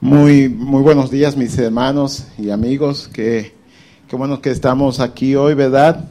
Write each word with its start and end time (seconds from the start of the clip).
Muy, 0.00 0.48
muy 0.48 0.80
buenos 0.82 1.10
días, 1.10 1.36
mis 1.36 1.58
hermanos 1.58 2.28
y 2.38 2.50
amigos. 2.50 3.10
Qué, 3.12 3.52
qué 4.06 4.14
bueno 4.14 4.40
que 4.40 4.52
estamos 4.52 5.00
aquí 5.00 5.34
hoy, 5.34 5.54
¿verdad? 5.54 6.04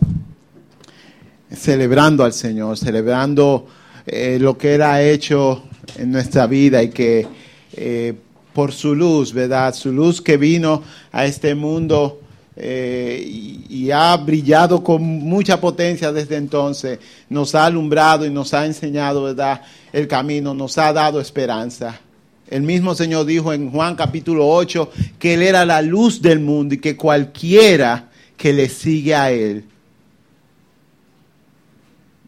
Celebrando 1.56 2.26
al 2.26 2.34
Señor, 2.34 2.78
celebrando 2.78 3.66
eh, 4.06 4.40
lo 4.42 4.58
que 4.58 4.76
Él 4.76 4.82
ha 4.82 5.02
hecho 5.02 5.64
en 5.96 6.12
nuestra 6.12 6.48
vida 6.48 6.84
y 6.84 6.90
que 6.90 7.30
eh, 7.72 8.14
por 8.52 8.74
su 8.74 8.94
luz, 8.94 9.32
¿verdad? 9.32 9.74
Su 9.74 9.94
luz 9.94 10.22
que 10.22 10.36
vino 10.36 10.84
a 11.14 11.24
este 11.24 11.56
mundo 11.56 12.20
eh, 12.58 13.24
y, 13.26 13.68
y 13.70 13.92
ha 13.92 14.18
brillado 14.18 14.84
con 14.84 15.02
mucha 15.02 15.62
potencia 15.62 16.12
desde 16.12 16.36
entonces, 16.36 17.00
nos 17.30 17.56
ha 17.56 17.66
alumbrado 17.66 18.26
y 18.26 18.30
nos 18.32 18.54
ha 18.54 18.66
enseñado, 18.66 19.24
¿verdad? 19.24 19.62
El 19.94 20.10
camino, 20.10 20.54
nos 20.54 20.78
ha 20.78 20.92
dado 20.92 21.22
esperanza. 21.22 22.02
El 22.50 22.62
mismo 22.64 22.96
Señor 22.96 23.26
dijo 23.26 23.52
en 23.52 23.72
Juan 23.72 23.96
capítulo 23.96 24.48
8 24.48 24.92
que 25.20 25.34
Él 25.34 25.42
era 25.42 25.66
la 25.66 25.82
luz 25.82 26.22
del 26.22 26.40
mundo 26.40 26.76
y 26.76 26.78
que 26.78 26.96
cualquiera 26.96 28.10
que 28.38 28.54
le 28.54 28.70
sigue 28.70 29.16
a 29.16 29.32
Él. 29.32 29.66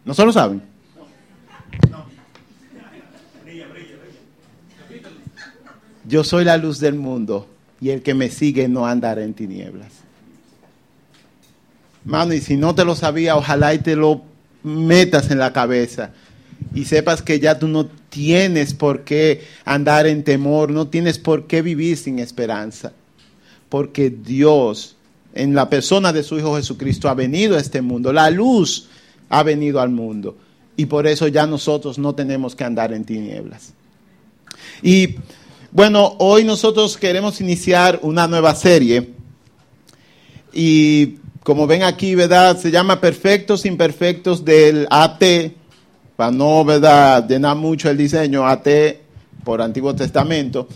¿No 0.03 0.13
se 0.13 0.25
lo 0.25 0.33
saben? 0.33 0.61
Yo 6.05 6.23
soy 6.23 6.43
la 6.43 6.57
luz 6.57 6.79
del 6.79 6.95
mundo 6.95 7.47
y 7.79 7.91
el 7.91 8.01
que 8.01 8.15
me 8.15 8.29
sigue 8.29 8.67
no 8.67 8.87
andará 8.87 9.23
en 9.23 9.33
tinieblas. 9.33 9.93
Mano, 12.03 12.33
y 12.33 12.41
si 12.41 12.57
no 12.57 12.73
te 12.73 12.83
lo 12.83 12.95
sabía, 12.95 13.35
ojalá 13.35 13.73
y 13.73 13.79
te 13.79 13.95
lo 13.95 14.23
metas 14.63 15.29
en 15.31 15.37
la 15.37 15.53
cabeza 15.53 16.11
y 16.73 16.85
sepas 16.85 17.21
que 17.21 17.39
ya 17.39 17.59
tú 17.59 17.67
no 17.67 17.87
tienes 18.09 18.73
por 18.73 19.03
qué 19.03 19.43
andar 19.65 20.07
en 20.07 20.23
temor, 20.23 20.71
no 20.71 20.87
tienes 20.87 21.17
por 21.17 21.47
qué 21.47 21.61
vivir 21.61 21.97
sin 21.97 22.19
esperanza, 22.19 22.93
porque 23.69 24.09
Dios, 24.09 24.95
en 25.33 25.55
la 25.55 25.69
persona 25.69 26.13
de 26.13 26.23
su 26.23 26.37
Hijo 26.37 26.55
Jesucristo, 26.55 27.09
ha 27.09 27.13
venido 27.13 27.55
a 27.55 27.59
este 27.59 27.81
mundo, 27.81 28.13
la 28.13 28.29
luz 28.29 28.87
ha 29.29 29.43
venido 29.43 29.79
al 29.79 29.89
mundo, 29.89 30.37
y 30.75 30.85
por 30.85 31.07
eso 31.07 31.27
ya 31.27 31.45
nosotros 31.45 31.97
no 31.97 32.15
tenemos 32.15 32.55
que 32.55 32.63
andar 32.63 32.93
en 32.93 33.03
tinieblas. 33.03 33.73
Y 34.81 35.15
bueno, 35.71 36.15
hoy 36.19 36.43
nosotros 36.43 36.97
queremos 36.97 37.41
iniciar 37.41 37.99
una 38.01 38.27
nueva 38.27 38.55
serie, 38.55 39.09
y 40.51 41.17
como 41.43 41.67
ven 41.67 41.83
aquí, 41.83 42.15
¿verdad? 42.15 42.57
Se 42.57 42.71
llama 42.71 42.99
Perfectos 42.99 43.65
Imperfectos 43.65 44.43
del 44.43 44.87
AT 44.89 45.23
para 46.19 46.31
no 46.31 46.65
¿verdad? 46.65 47.25
llenar 47.29 47.55
mucho 47.55 47.89
el 47.89 47.95
diseño, 47.95 48.45
AT 48.45 48.67
por 49.45 49.61
Antiguo 49.61 49.95
Testamento. 49.95 50.67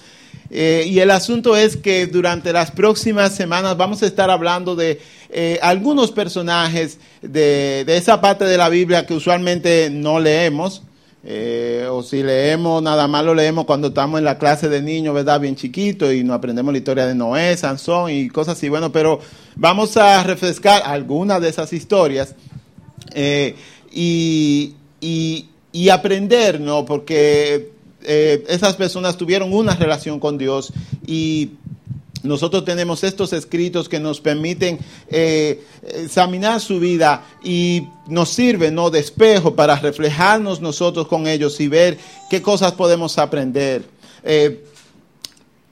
Eh, 0.50 0.86
y 0.88 1.00
el 1.00 1.12
asunto 1.12 1.58
es 1.58 1.76
que 1.76 2.08
durante 2.08 2.54
las 2.54 2.72
próximas 2.72 3.36
semanas 3.36 3.76
vamos 3.76 4.02
a 4.04 4.06
estar 4.06 4.32
hablando 4.32 4.74
de 4.74 5.02
eh, 5.30 5.60
algunos 5.62 6.12
personajes 6.12 6.98
de, 7.22 7.84
de, 7.86 7.98
esa 7.98 8.22
parte 8.22 8.46
de 8.46 8.56
la 8.56 8.70
Biblia 8.70 9.06
que 9.06 9.16
usualmente 9.16 9.90
no 9.92 10.18
leemos. 10.22 10.84
Eh, 11.26 11.90
o 11.92 12.04
si 12.04 12.24
leemos, 12.24 12.82
nada 12.82 13.10
más 13.10 13.26
lo 13.26 13.34
leemos 13.34 13.66
cuando 13.66 13.90
estamos 13.90 14.20
en 14.20 14.24
la 14.24 14.38
clase 14.38 14.70
de 14.70 14.82
niños, 14.82 15.14
¿verdad? 15.14 15.42
Bien 15.42 15.58
chiquito 15.58 16.10
y 16.14 16.24
no 16.24 16.34
aprendemos 16.34 16.72
la 16.72 16.78
historia 16.78 17.06
de 17.06 17.16
Noé, 17.16 17.58
Sansón 17.58 18.12
y 18.12 18.30
cosas 18.30 18.58
así. 18.58 18.70
Bueno, 18.70 18.94
pero 18.94 19.20
vamos 19.58 19.98
a 19.98 20.24
refrescar 20.24 20.84
algunas 20.86 21.42
de 21.42 21.50
esas 21.50 21.74
historias. 21.74 22.34
y, 23.92 24.76
y, 25.04 25.90
aprender, 25.90 26.60
¿no? 26.60 26.86
Porque 26.86 27.72
eh, 28.04 28.44
esas 28.48 28.76
personas 28.76 29.18
tuvieron 29.18 29.54
una 29.54 29.76
relación 29.76 30.20
con 30.20 30.38
Dios 30.38 30.72
y 31.06 31.52
nosotros 32.24 32.64
tenemos 32.64 33.04
estos 33.04 33.34
escritos 33.34 33.90
que 33.90 34.00
nos 34.00 34.22
permiten 34.22 34.80
eh, 35.10 35.62
examinar 35.84 36.62
su 36.62 36.80
vida 36.80 37.26
y 37.44 37.88
nos 38.08 38.30
sirven 38.30 38.76
¿no? 38.76 38.90
de 38.90 39.00
espejo 39.00 39.56
para 39.56 39.76
reflejarnos 39.76 40.62
nosotros 40.62 41.08
con 41.08 41.28
ellos 41.28 41.60
y 41.60 41.68
ver 41.68 41.98
qué 42.30 42.42
cosas 42.42 42.72
podemos 42.72 43.18
aprender. 43.18 43.84
Eh, 44.24 44.64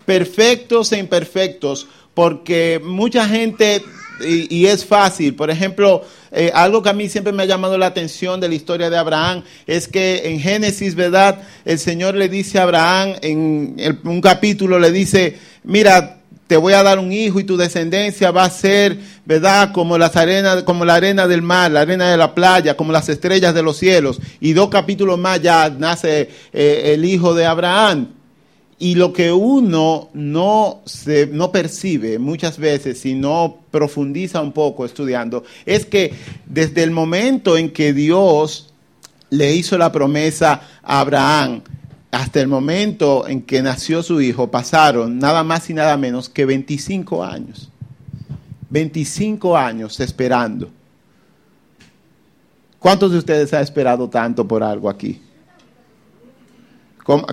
perfectos 0.06 0.92
e 0.92 0.98
imperfectos, 0.98 1.88
porque 2.14 2.82
mucha 2.84 3.26
gente 3.30 3.82
y, 4.24 4.66
es 4.66 4.86
fácil. 4.86 5.36
Por 5.36 5.50
ejemplo, 5.50 6.04
eh, 6.32 6.52
algo 6.54 6.82
que 6.82 6.90
a 6.90 6.94
mí 6.94 7.10
siempre 7.10 7.34
me 7.34 7.44
ha 7.44 7.46
llamado 7.46 7.78
la 7.78 7.88
atención 7.88 8.40
de 8.40 8.50
la 8.50 8.56
historia 8.56 8.90
de 8.90 8.98
Abraham 8.98 9.44
es 9.68 9.88
que 9.88 10.30
en 10.30 10.40
Génesis, 10.40 10.96
¿verdad? 10.96 11.42
El 11.66 11.80
Señor 11.80 12.16
le 12.16 12.30
dice 12.30 12.60
a 12.60 12.64
Abraham, 12.64 13.16
en 13.22 14.00
un 14.04 14.22
capítulo 14.22 14.80
le 14.80 14.92
dice, 14.92 15.38
mira, 15.64 16.22
te 16.52 16.58
voy 16.58 16.74
a 16.74 16.84
dar 16.84 17.00
un 17.00 17.14
hijo 17.14 17.40
y 17.40 17.46
tu 17.46 17.56
descendencia 17.56 18.30
va 18.32 18.44
a 18.44 18.50
ser, 18.50 18.98
¿verdad? 19.24 19.72
Como 19.72 19.98
las 19.98 20.18
arenas, 20.18 20.64
como 20.64 20.84
la 20.84 20.96
arena 20.96 21.26
del 21.26 21.42
mar, 21.42 21.72
la 21.72 21.80
arena 21.80 22.12
de 22.12 22.18
la 22.18 22.36
playa, 22.36 22.76
como 22.76 22.92
las 22.92 23.08
estrellas 23.08 23.54
de 23.54 23.64
los 23.64 23.78
cielos. 23.78 24.20
Y 24.42 24.52
dos 24.52 24.68
capítulos 24.68 25.18
más 25.18 25.42
ya 25.42 25.70
nace 25.70 26.30
eh, 26.52 26.92
el 26.94 27.06
hijo 27.06 27.34
de 27.34 27.46
Abraham. 27.46 28.10
Y 28.82 28.96
lo 28.96 29.14
que 29.14 29.32
uno 29.32 30.10
no, 30.16 30.82
se, 30.86 31.28
no 31.28 31.52
percibe 31.52 32.18
muchas 32.18 32.58
veces, 32.58 33.00
si 33.00 33.14
no 33.14 33.60
profundiza 33.70 34.42
un 34.42 34.54
poco 34.54 34.86
estudiando, 34.86 35.44
es 35.68 35.86
que 35.86 36.16
desde 36.48 36.82
el 36.82 36.90
momento 36.90 37.58
en 37.58 37.70
que 37.70 37.94
Dios 37.94 38.74
le 39.30 39.54
hizo 39.54 39.78
la 39.78 39.92
promesa 39.92 40.64
a 40.82 41.00
Abraham, 41.02 41.62
hasta 42.10 42.42
el 42.42 42.48
momento 42.48 43.28
en 43.28 43.44
que 43.44 43.62
nació 43.62 44.02
su 44.02 44.20
hijo, 44.20 44.50
pasaron 44.50 45.20
nada 45.20 45.44
más 45.44 45.70
y 45.70 45.76
nada 45.76 45.96
menos 45.96 46.28
que 46.28 46.46
25 46.46 47.24
años. 47.24 47.70
25 48.72 49.56
años 49.56 50.00
esperando. 50.00 50.72
¿Cuántos 52.80 53.12
de 53.12 53.20
ustedes 53.20 53.54
han 53.54 53.62
esperado 53.62 54.10
tanto 54.10 54.48
por 54.48 54.64
algo 54.64 54.90
aquí? 54.90 55.22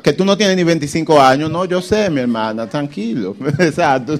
Que 0.03 0.13
tú 0.13 0.25
no 0.25 0.37
tienes 0.37 0.57
ni 0.57 0.65
25 0.65 1.21
años, 1.21 1.51
no, 1.51 1.65
yo 1.65 1.83
sé, 1.83 2.09
mi 2.09 2.21
hermana, 2.21 2.69
tranquilo. 2.69 3.37
Exacto. 3.59 4.15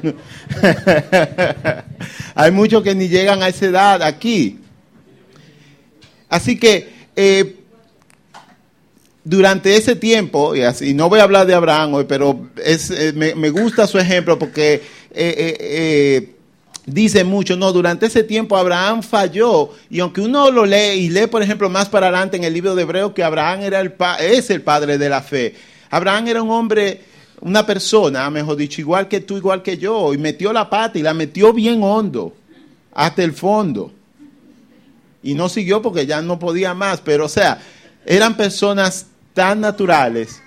Hay 2.35 2.51
muchos 2.51 2.83
que 2.83 2.95
ni 2.95 3.09
llegan 3.09 3.43
a 3.43 3.49
esa 3.49 3.67
edad 3.67 4.03
aquí. 4.03 4.59
Así 6.29 6.59
que 6.59 6.93
eh, 7.17 7.57
durante 9.25 9.75
ese 9.75 9.97
tiempo, 9.97 10.55
y 10.55 10.63
así, 10.63 10.93
no 10.93 11.09
voy 11.09 11.21
a 11.21 11.25
hablar 11.25 11.47
de 11.47 11.55
Abraham 11.55 11.95
hoy, 11.95 12.05
pero 12.07 12.49
es, 12.63 12.91
eh, 12.91 13.13
me, 13.15 13.51
gusta 13.51 13.87
su 13.87 13.99
ejemplo 13.99 14.39
porque 14.39 14.83
eh, 15.11 16.35
dice 16.89 17.25
mucho, 17.25 17.57
no, 17.57 17.73
durante 17.73 18.07
ese 18.07 18.23
tiempo 18.23 18.57
Abraham 18.57 19.03
falló 19.03 19.71
y 19.91 20.01
aunque 20.01 20.21
uno 20.21 20.51
lo 20.51 20.67
lee 20.67 20.95
y 20.99 21.11
lee, 21.11 21.27
por 21.27 21.43
ejemplo, 21.43 21.69
más 21.69 21.89
para 21.89 22.07
adelante 22.09 22.37
en 22.37 22.45
el 22.45 22.55
libro 22.55 22.75
de 22.75 22.83
Hebreo 22.83 23.15
que 23.15 23.23
Abraham 23.23 23.61
era 23.61 23.81
el 23.81 23.95
es 24.21 24.51
el 24.51 24.63
padre 24.63 24.99
de 24.99 25.09
la 25.09 25.23
fe. 25.23 25.55
Abraham 25.91 26.29
era 26.29 26.43
un 26.43 26.51
hombre, 26.51 27.03
una 27.41 27.65
persona, 27.65 28.29
mejor 28.31 28.57
dicho, 28.57 28.81
igual 28.81 29.09
que 29.09 29.21
tú, 29.21 29.37
igual 29.37 29.63
que 29.63 29.79
yo, 29.79 30.13
y 30.13 30.19
metió 30.19 30.53
la 30.53 30.69
pata 30.69 30.99
y 30.99 31.03
la 31.03 31.15
metió 31.15 31.53
bien 31.53 31.83
hondo, 31.83 32.35
hasta 32.95 33.23
el 33.23 33.33
fondo. 33.33 33.93
Y 35.23 35.35
no 35.35 35.49
siguió 35.49 35.83
porque 35.83 36.07
ya 36.07 36.23
no 36.23 36.39
podía 36.39 36.75
más, 36.75 37.01
pero 37.01 37.27
o 37.27 37.29
sea, 37.29 37.61
eran 38.07 38.37
personas 38.37 39.07
tan 39.35 39.61
naturales 39.61 40.43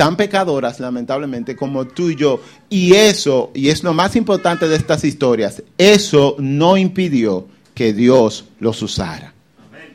tan 0.00 0.16
pecadoras, 0.16 0.80
lamentablemente, 0.80 1.54
como 1.54 1.86
tú 1.86 2.08
y 2.08 2.16
yo. 2.16 2.40
Y 2.70 2.94
eso, 2.94 3.50
y 3.52 3.68
es 3.68 3.82
lo 3.82 3.92
más 3.92 4.16
importante 4.16 4.66
de 4.66 4.76
estas 4.76 5.04
historias, 5.04 5.62
eso 5.76 6.36
no 6.38 6.78
impidió 6.78 7.46
que 7.74 7.92
Dios 7.92 8.46
los 8.60 8.80
usara. 8.80 9.34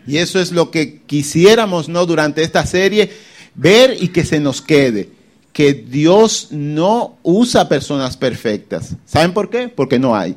Y 0.05 0.17
eso 0.17 0.39
es 0.39 0.51
lo 0.51 0.69
que 0.69 1.01
quisiéramos, 1.07 1.89
¿no? 1.89 2.05
Durante 2.05 2.43
esta 2.43 2.67
serie, 2.67 3.11
ver 3.55 3.97
y 3.99 4.09
que 4.09 4.23
se 4.23 4.39
nos 4.39 4.61
quede. 4.61 5.09
Que 5.51 5.73
Dios 5.73 6.49
no 6.51 7.17
usa 7.23 7.67
personas 7.67 8.15
perfectas. 8.15 8.95
¿Saben 9.07 9.33
por 9.33 9.49
qué? 9.49 9.69
Porque 9.69 9.97
no 9.97 10.15
hay. 10.15 10.35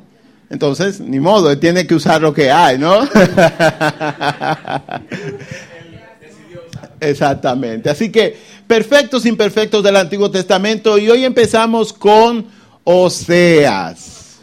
Entonces, 0.49 0.99
ni 0.99 1.21
modo, 1.21 1.51
Él 1.51 1.61
tiene 1.61 1.87
que 1.87 1.95
usar 1.95 2.23
lo 2.23 2.33
que 2.33 2.51
hay, 2.51 2.79
¿no? 2.79 3.03
Exactamente. 7.01 7.91
Así 7.91 8.11
que 8.11 8.58
perfectos 8.69 9.27
imperfectos 9.27 9.83
del 9.83 9.97
Antiguo 9.97 10.31
Testamento 10.31 10.99
y 10.99 11.09
hoy 11.09 11.25
empezamos 11.25 11.93
con 11.93 12.47
Oseas. 12.85 14.39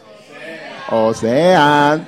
Oseas. 0.90 2.00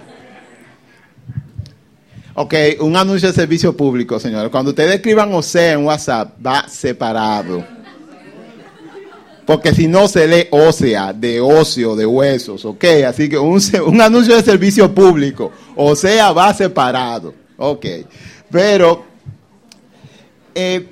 Ok, 2.34 2.54
un 2.80 2.96
anuncio 2.96 3.28
de 3.28 3.34
servicio 3.34 3.76
público, 3.76 4.20
señores. 4.20 4.50
Cuando 4.50 4.70
ustedes 4.70 4.96
escriban 4.96 5.32
Osea 5.32 5.72
en 5.72 5.84
WhatsApp, 5.84 6.34
va 6.44 6.68
separado. 6.68 7.64
Porque 9.46 9.74
si 9.74 9.88
no 9.88 10.06
se 10.08 10.28
lee 10.28 10.46
ósea, 10.50 11.12
de 11.12 11.40
ocio, 11.40 11.96
de 11.96 12.04
huesos, 12.04 12.64
ok. 12.64 12.84
Así 13.08 13.28
que 13.28 13.38
un, 13.38 13.60
un 13.86 14.00
anuncio 14.00 14.36
de 14.36 14.42
servicio 14.42 14.94
público. 14.94 15.50
O 15.74 15.96
sea, 15.96 16.32
va 16.32 16.52
separado. 16.52 17.34
Ok. 17.56 17.86
Pero 18.50 19.04
eh, 20.54 20.86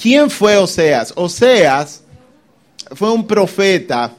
¿Quién 0.00 0.30
fue 0.30 0.56
Oseas? 0.56 1.12
Oseas 1.16 2.04
fue 2.92 3.10
un 3.10 3.26
profeta 3.26 4.14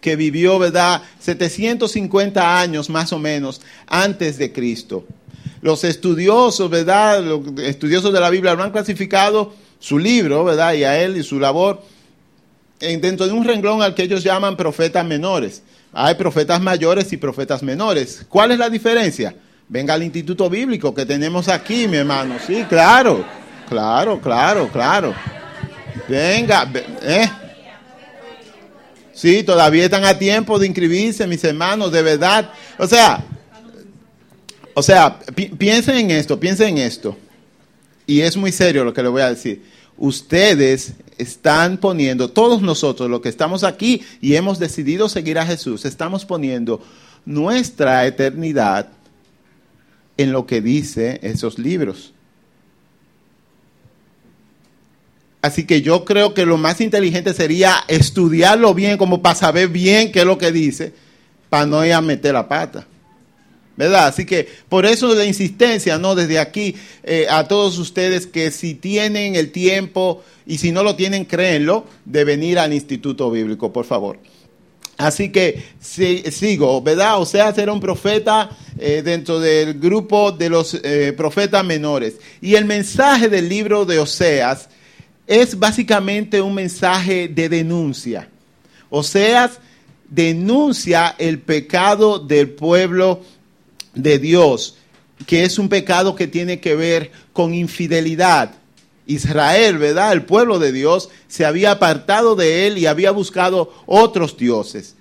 que 0.00 0.16
vivió, 0.16 0.58
¿verdad? 0.58 1.02
750 1.20 2.60
años 2.60 2.90
más 2.90 3.12
o 3.12 3.18
menos 3.20 3.60
antes 3.86 4.36
de 4.38 4.52
Cristo. 4.52 5.06
Los 5.60 5.84
estudiosos, 5.84 6.68
¿verdad? 6.68 7.22
Los 7.22 7.40
estudiosos 7.60 8.12
de 8.12 8.18
la 8.18 8.28
Biblia 8.28 8.54
lo 8.54 8.64
han 8.64 8.72
clasificado 8.72 9.54
su 9.78 10.00
libro, 10.00 10.42
¿verdad? 10.42 10.74
Y 10.74 10.82
a 10.82 11.00
él 11.00 11.16
y 11.16 11.22
su 11.22 11.38
labor 11.38 11.80
dentro 12.80 13.28
de 13.28 13.32
un 13.32 13.44
renglón 13.44 13.82
al 13.82 13.94
que 13.94 14.02
ellos 14.02 14.24
llaman 14.24 14.56
profetas 14.56 15.06
menores. 15.06 15.62
Hay 15.92 16.16
profetas 16.16 16.60
mayores 16.60 17.12
y 17.12 17.16
profetas 17.16 17.62
menores. 17.62 18.26
¿Cuál 18.28 18.50
es 18.50 18.58
la 18.58 18.68
diferencia? 18.68 19.32
Venga 19.68 19.94
al 19.94 20.02
instituto 20.02 20.50
bíblico 20.50 20.92
que 20.92 21.06
tenemos 21.06 21.48
aquí, 21.48 21.86
mi 21.86 21.98
hermano. 21.98 22.34
Sí, 22.44 22.64
claro, 22.68 23.24
claro, 23.72 24.20
claro, 24.20 24.68
claro. 24.70 25.14
Venga, 26.06 26.70
¿eh? 27.00 27.30
Sí, 29.14 29.42
todavía 29.42 29.84
están 29.84 30.04
a 30.04 30.18
tiempo 30.18 30.58
de 30.58 30.66
inscribirse, 30.66 31.26
mis 31.26 31.42
hermanos, 31.42 31.90
de 31.90 32.02
verdad. 32.02 32.50
O 32.78 32.86
sea, 32.86 33.24
o 34.74 34.82
sea, 34.82 35.18
piensen 35.58 35.96
en 35.96 36.10
esto, 36.10 36.38
piensen 36.38 36.76
en 36.76 36.78
esto. 36.78 37.16
Y 38.06 38.20
es 38.20 38.36
muy 38.36 38.52
serio 38.52 38.84
lo 38.84 38.92
que 38.92 39.02
le 39.02 39.08
voy 39.08 39.22
a 39.22 39.30
decir. 39.30 39.62
Ustedes 39.96 40.92
están 41.16 41.78
poniendo, 41.78 42.28
todos 42.28 42.60
nosotros, 42.60 43.08
los 43.08 43.20
que 43.22 43.30
estamos 43.30 43.64
aquí 43.64 44.02
y 44.20 44.34
hemos 44.34 44.58
decidido 44.58 45.08
seguir 45.08 45.38
a 45.38 45.46
Jesús, 45.46 45.86
estamos 45.86 46.26
poniendo 46.26 46.82
nuestra 47.24 48.06
eternidad 48.06 48.88
en 50.18 50.32
lo 50.32 50.46
que 50.46 50.60
dice 50.60 51.20
esos 51.22 51.58
libros. 51.58 52.12
Así 55.42 55.64
que 55.66 55.82
yo 55.82 56.04
creo 56.04 56.34
que 56.34 56.46
lo 56.46 56.56
más 56.56 56.80
inteligente 56.80 57.34
sería 57.34 57.74
estudiarlo 57.88 58.72
bien, 58.74 58.96
como 58.96 59.20
para 59.20 59.34
saber 59.34 59.68
bien 59.68 60.12
qué 60.12 60.20
es 60.20 60.24
lo 60.24 60.38
que 60.38 60.52
dice, 60.52 60.94
para 61.50 61.66
no 61.66 61.84
ir 61.84 61.92
a 61.92 62.00
meter 62.00 62.32
la 62.32 62.48
pata. 62.48 62.86
¿verdad? 63.76 64.06
Así 64.06 64.24
que 64.24 64.48
por 64.68 64.86
eso 64.86 65.14
la 65.14 65.24
insistencia, 65.24 65.98
¿no? 65.98 66.14
Desde 66.14 66.38
aquí 66.38 66.76
eh, 67.02 67.26
a 67.28 67.48
todos 67.48 67.78
ustedes 67.78 68.26
que 68.26 68.50
si 68.50 68.74
tienen 68.74 69.34
el 69.34 69.50
tiempo 69.50 70.22
y 70.46 70.58
si 70.58 70.72
no 70.72 70.82
lo 70.82 70.94
tienen, 70.94 71.24
créenlo, 71.24 71.86
de 72.04 72.24
venir 72.24 72.58
al 72.58 72.72
Instituto 72.72 73.30
Bíblico, 73.30 73.72
por 73.72 73.84
favor. 73.84 74.18
Así 74.98 75.30
que 75.30 75.62
sigo, 75.80 76.80
¿verdad? 76.82 77.20
O 77.20 77.26
sea, 77.26 77.52
ser 77.52 77.70
un 77.70 77.80
profeta 77.80 78.50
eh, 78.78 79.02
dentro 79.04 79.40
del 79.40 79.74
grupo 79.74 80.30
de 80.30 80.48
los 80.48 80.74
eh, 80.74 81.12
profetas 81.16 81.64
menores. 81.64 82.14
Y 82.40 82.54
el 82.54 82.66
mensaje 82.66 83.28
del 83.28 83.48
libro 83.48 83.84
de 83.84 83.98
Oseas 83.98 84.68
es 85.32 85.58
básicamente 85.58 86.42
un 86.42 86.54
mensaje 86.54 87.26
de 87.26 87.48
denuncia. 87.48 88.28
Oseas 88.90 89.60
denuncia 90.06 91.14
el 91.16 91.38
pecado 91.38 92.18
del 92.18 92.50
pueblo 92.50 93.22
de 93.94 94.18
Dios, 94.18 94.76
que 95.26 95.44
es 95.44 95.58
un 95.58 95.70
pecado 95.70 96.14
que 96.14 96.26
tiene 96.26 96.60
que 96.60 96.76
ver 96.76 97.10
con 97.32 97.54
infidelidad. 97.54 98.52
Israel, 99.06 99.78
¿verdad? 99.78 100.12
El 100.12 100.26
pueblo 100.26 100.58
de 100.58 100.70
Dios 100.70 101.08
se 101.28 101.46
había 101.46 101.70
apartado 101.70 102.36
de 102.36 102.66
él 102.66 102.76
y 102.76 102.84
había 102.84 103.10
buscado 103.10 103.72
otros 103.86 104.36
dioses. 104.36 104.96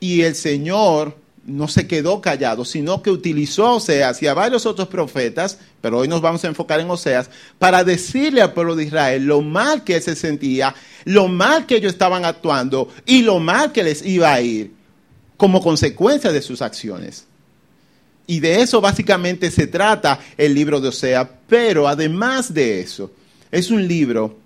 Y 0.00 0.22
el 0.22 0.34
Señor 0.34 1.16
no 1.44 1.68
se 1.68 1.86
quedó 1.86 2.20
callado, 2.20 2.64
sino 2.64 3.02
que 3.02 3.10
utilizó 3.10 3.66
a 3.66 3.74
Oseas 3.74 4.22
y 4.22 4.26
a 4.26 4.34
varios 4.34 4.64
otros 4.66 4.88
profetas, 4.88 5.58
pero 5.80 5.98
hoy 5.98 6.08
nos 6.08 6.20
vamos 6.20 6.44
a 6.44 6.48
enfocar 6.48 6.80
en 6.80 6.90
Oseas, 6.90 7.30
para 7.58 7.84
decirle 7.84 8.42
al 8.42 8.52
pueblo 8.52 8.76
de 8.76 8.84
Israel 8.84 9.24
lo 9.24 9.42
mal 9.42 9.84
que 9.84 10.00
se 10.00 10.14
sentía, 10.14 10.74
lo 11.04 11.28
mal 11.28 11.66
que 11.66 11.76
ellos 11.76 11.92
estaban 11.92 12.24
actuando 12.24 12.88
y 13.06 13.22
lo 13.22 13.40
mal 13.40 13.72
que 13.72 13.82
les 13.82 14.04
iba 14.06 14.32
a 14.32 14.40
ir 14.40 14.72
como 15.36 15.60
consecuencia 15.60 16.30
de 16.30 16.42
sus 16.42 16.62
acciones. 16.62 17.26
Y 18.26 18.40
de 18.40 18.62
eso 18.62 18.80
básicamente 18.80 19.50
se 19.50 19.66
trata 19.66 20.20
el 20.36 20.54
libro 20.54 20.80
de 20.80 20.88
Osea. 20.88 21.28
Pero 21.48 21.88
además 21.88 22.54
de 22.54 22.80
eso, 22.80 23.10
es 23.50 23.70
un 23.70 23.86
libro 23.86 24.38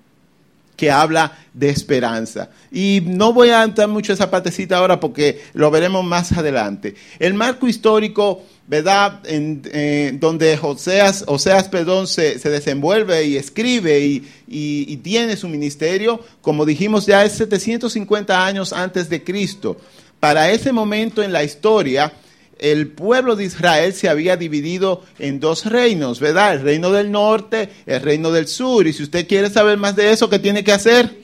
que 0.77 0.91
habla 0.91 1.39
de 1.55 1.71
esperanza. 1.71 2.51
Y 2.71 3.03
no 3.05 3.33
voy 3.33 3.49
a 3.49 3.63
entrar 3.63 3.89
mucho 3.89 4.13
esa 4.13 4.31
partecita 4.31 4.77
ahora 4.77 5.01
porque 5.01 5.43
lo 5.55 5.71
veremos 5.71 6.05
más 6.05 6.33
adelante. 6.33 6.95
El 7.19 7.35
marco 7.35 7.67
histórico, 7.67 8.43
¿verdad? 8.67 9.21
En, 9.25 9.63
eh, 9.73 10.13
donde 10.21 10.59
Oseas, 10.61 11.25
Oseas 11.27 11.69
perdón, 11.69 12.07
se, 12.07 12.39
desenvuelve 12.39 13.25
y 13.25 13.37
escribe 13.37 14.01
y, 14.01 14.29
y, 14.47 14.97
tiene 14.99 15.37
su 15.37 15.49
ministerio, 15.49 16.21
como 16.43 16.67
dijimos 16.67 17.07
ya 17.07 17.25
es 17.25 17.33
750 17.33 18.45
años 18.45 18.73
antes 18.73 19.09
de 19.09 19.25
Cristo. 19.25 19.79
Para 20.21 20.51
ese 20.51 20.73
momento 20.73 21.23
en 21.23 21.33
la 21.33 21.45
historia, 21.45 22.13
el 22.59 22.89
pueblo 22.89 23.37
de 23.37 23.45
Israel 23.45 23.93
se 23.93 24.09
había 24.09 24.37
dividido 24.37 25.03
en 25.19 25.41
dos 25.41 25.67
reinos, 25.67 26.21
¿verdad? 26.21 26.55
El 26.55 26.63
reino 26.63 26.91
del 26.91 27.11
norte, 27.11 27.71
el 27.87 28.01
reino 28.01 28.31
del 28.31 28.49
sur. 28.49 28.87
Y 28.87 28.93
si 28.93 29.03
usted 29.03 29.27
quiere 29.29 29.51
saber 29.51 29.77
más 29.79 29.97
de 29.97 30.11
eso, 30.13 30.31
¿qué 30.31 30.39
tiene 30.39 30.65
que 30.65 30.73
hacer? 30.73 31.15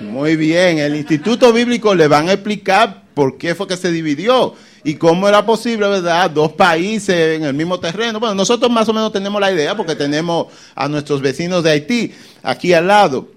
Muy 0.00 0.36
bien, 0.36 0.78
el 0.78 0.96
Instituto 0.96 1.52
Bíblico 1.52 1.94
le 1.94 2.08
van 2.08 2.28
a 2.28 2.34
explicar 2.34 3.04
por 3.14 3.38
qué 3.38 3.54
fue 3.54 3.66
que 3.66 3.76
se 3.76 3.90
dividió 3.90 4.54
y 4.82 4.94
cómo 4.94 5.28
era 5.28 5.46
posible, 5.46 5.88
¿verdad? 5.88 6.30
Dos 6.30 6.52
países 6.52 7.36
en 7.36 7.44
el 7.44 7.54
mismo 7.54 7.80
terreno. 7.80 8.20
Bueno, 8.20 8.34
nosotros 8.34 8.70
más 8.70 8.88
o 8.88 8.92
menos 8.92 9.12
tenemos 9.12 9.40
la 9.40 9.50
idea 9.50 9.76
porque 9.76 9.96
tenemos 9.96 10.48
a 10.74 10.88
nuestros 10.88 11.22
vecinos 11.22 11.64
de 11.64 11.70
Haití 11.70 12.12
aquí 12.42 12.74
al 12.74 12.88
lado. 12.88 13.28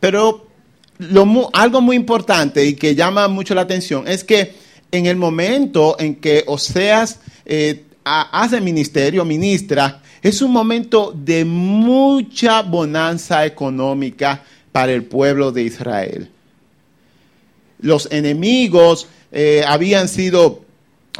Pero 0.00 0.46
algo 1.52 1.80
muy 1.80 1.96
importante 1.96 2.64
y 2.64 2.74
que 2.74 2.94
llama 2.94 3.28
mucho 3.28 3.54
la 3.54 3.62
atención 3.62 4.08
es 4.08 4.24
que 4.24 4.63
en 4.94 5.06
el 5.06 5.16
momento 5.16 5.96
en 5.98 6.14
que 6.14 6.44
Oseas 6.46 7.18
eh, 7.44 7.82
hace 8.04 8.60
ministerio, 8.60 9.24
ministra, 9.24 10.00
es 10.22 10.40
un 10.40 10.52
momento 10.52 11.12
de 11.12 11.44
mucha 11.44 12.62
bonanza 12.62 13.44
económica 13.44 14.44
para 14.70 14.92
el 14.92 15.02
pueblo 15.02 15.50
de 15.50 15.64
Israel. 15.64 16.30
Los 17.80 18.08
enemigos 18.12 19.08
eh, 19.32 19.64
habían 19.66 20.06
sido 20.06 20.62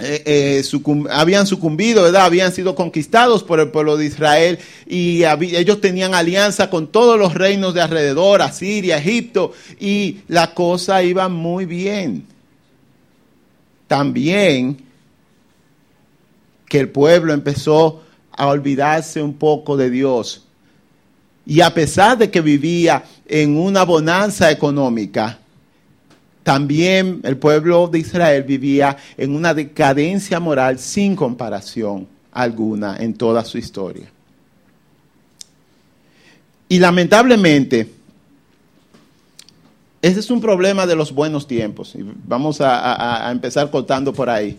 eh, 0.00 0.62
habían 1.10 1.46
sucumbido, 1.46 2.04
¿verdad? 2.04 2.26
Habían 2.26 2.52
sido 2.52 2.76
conquistados 2.76 3.42
por 3.42 3.58
el 3.58 3.70
pueblo 3.70 3.96
de 3.96 4.06
Israel 4.06 4.58
y 4.86 5.24
ellos 5.24 5.80
tenían 5.80 6.14
alianza 6.14 6.70
con 6.70 6.88
todos 6.88 7.18
los 7.18 7.34
reinos 7.34 7.74
de 7.74 7.80
alrededor, 7.80 8.40
Asiria, 8.40 8.98
Egipto, 8.98 9.52
y 9.80 10.18
la 10.28 10.54
cosa 10.54 11.02
iba 11.02 11.28
muy 11.28 11.64
bien 11.64 12.33
también 13.86 14.78
que 16.68 16.80
el 16.80 16.88
pueblo 16.88 17.32
empezó 17.32 18.02
a 18.32 18.46
olvidarse 18.46 19.22
un 19.22 19.34
poco 19.34 19.76
de 19.76 19.90
Dios. 19.90 20.44
Y 21.46 21.60
a 21.60 21.72
pesar 21.72 22.18
de 22.18 22.30
que 22.30 22.40
vivía 22.40 23.04
en 23.26 23.56
una 23.56 23.84
bonanza 23.84 24.50
económica, 24.50 25.38
también 26.42 27.20
el 27.24 27.36
pueblo 27.36 27.88
de 27.88 27.98
Israel 28.00 28.42
vivía 28.42 28.96
en 29.16 29.34
una 29.34 29.54
decadencia 29.54 30.40
moral 30.40 30.78
sin 30.78 31.16
comparación 31.16 32.06
alguna 32.32 32.96
en 32.98 33.14
toda 33.14 33.44
su 33.44 33.56
historia. 33.56 34.10
Y 36.68 36.78
lamentablemente, 36.78 37.88
ese 40.04 40.20
es 40.20 40.30
un 40.30 40.42
problema 40.42 40.86
de 40.86 40.94
los 40.96 41.12
buenos 41.12 41.46
tiempos. 41.46 41.94
Y 41.94 42.04
vamos 42.26 42.58
a, 42.60 43.30
empezar 43.32 43.70
contando 43.70 44.12
por 44.12 44.28
ahí. 44.28 44.58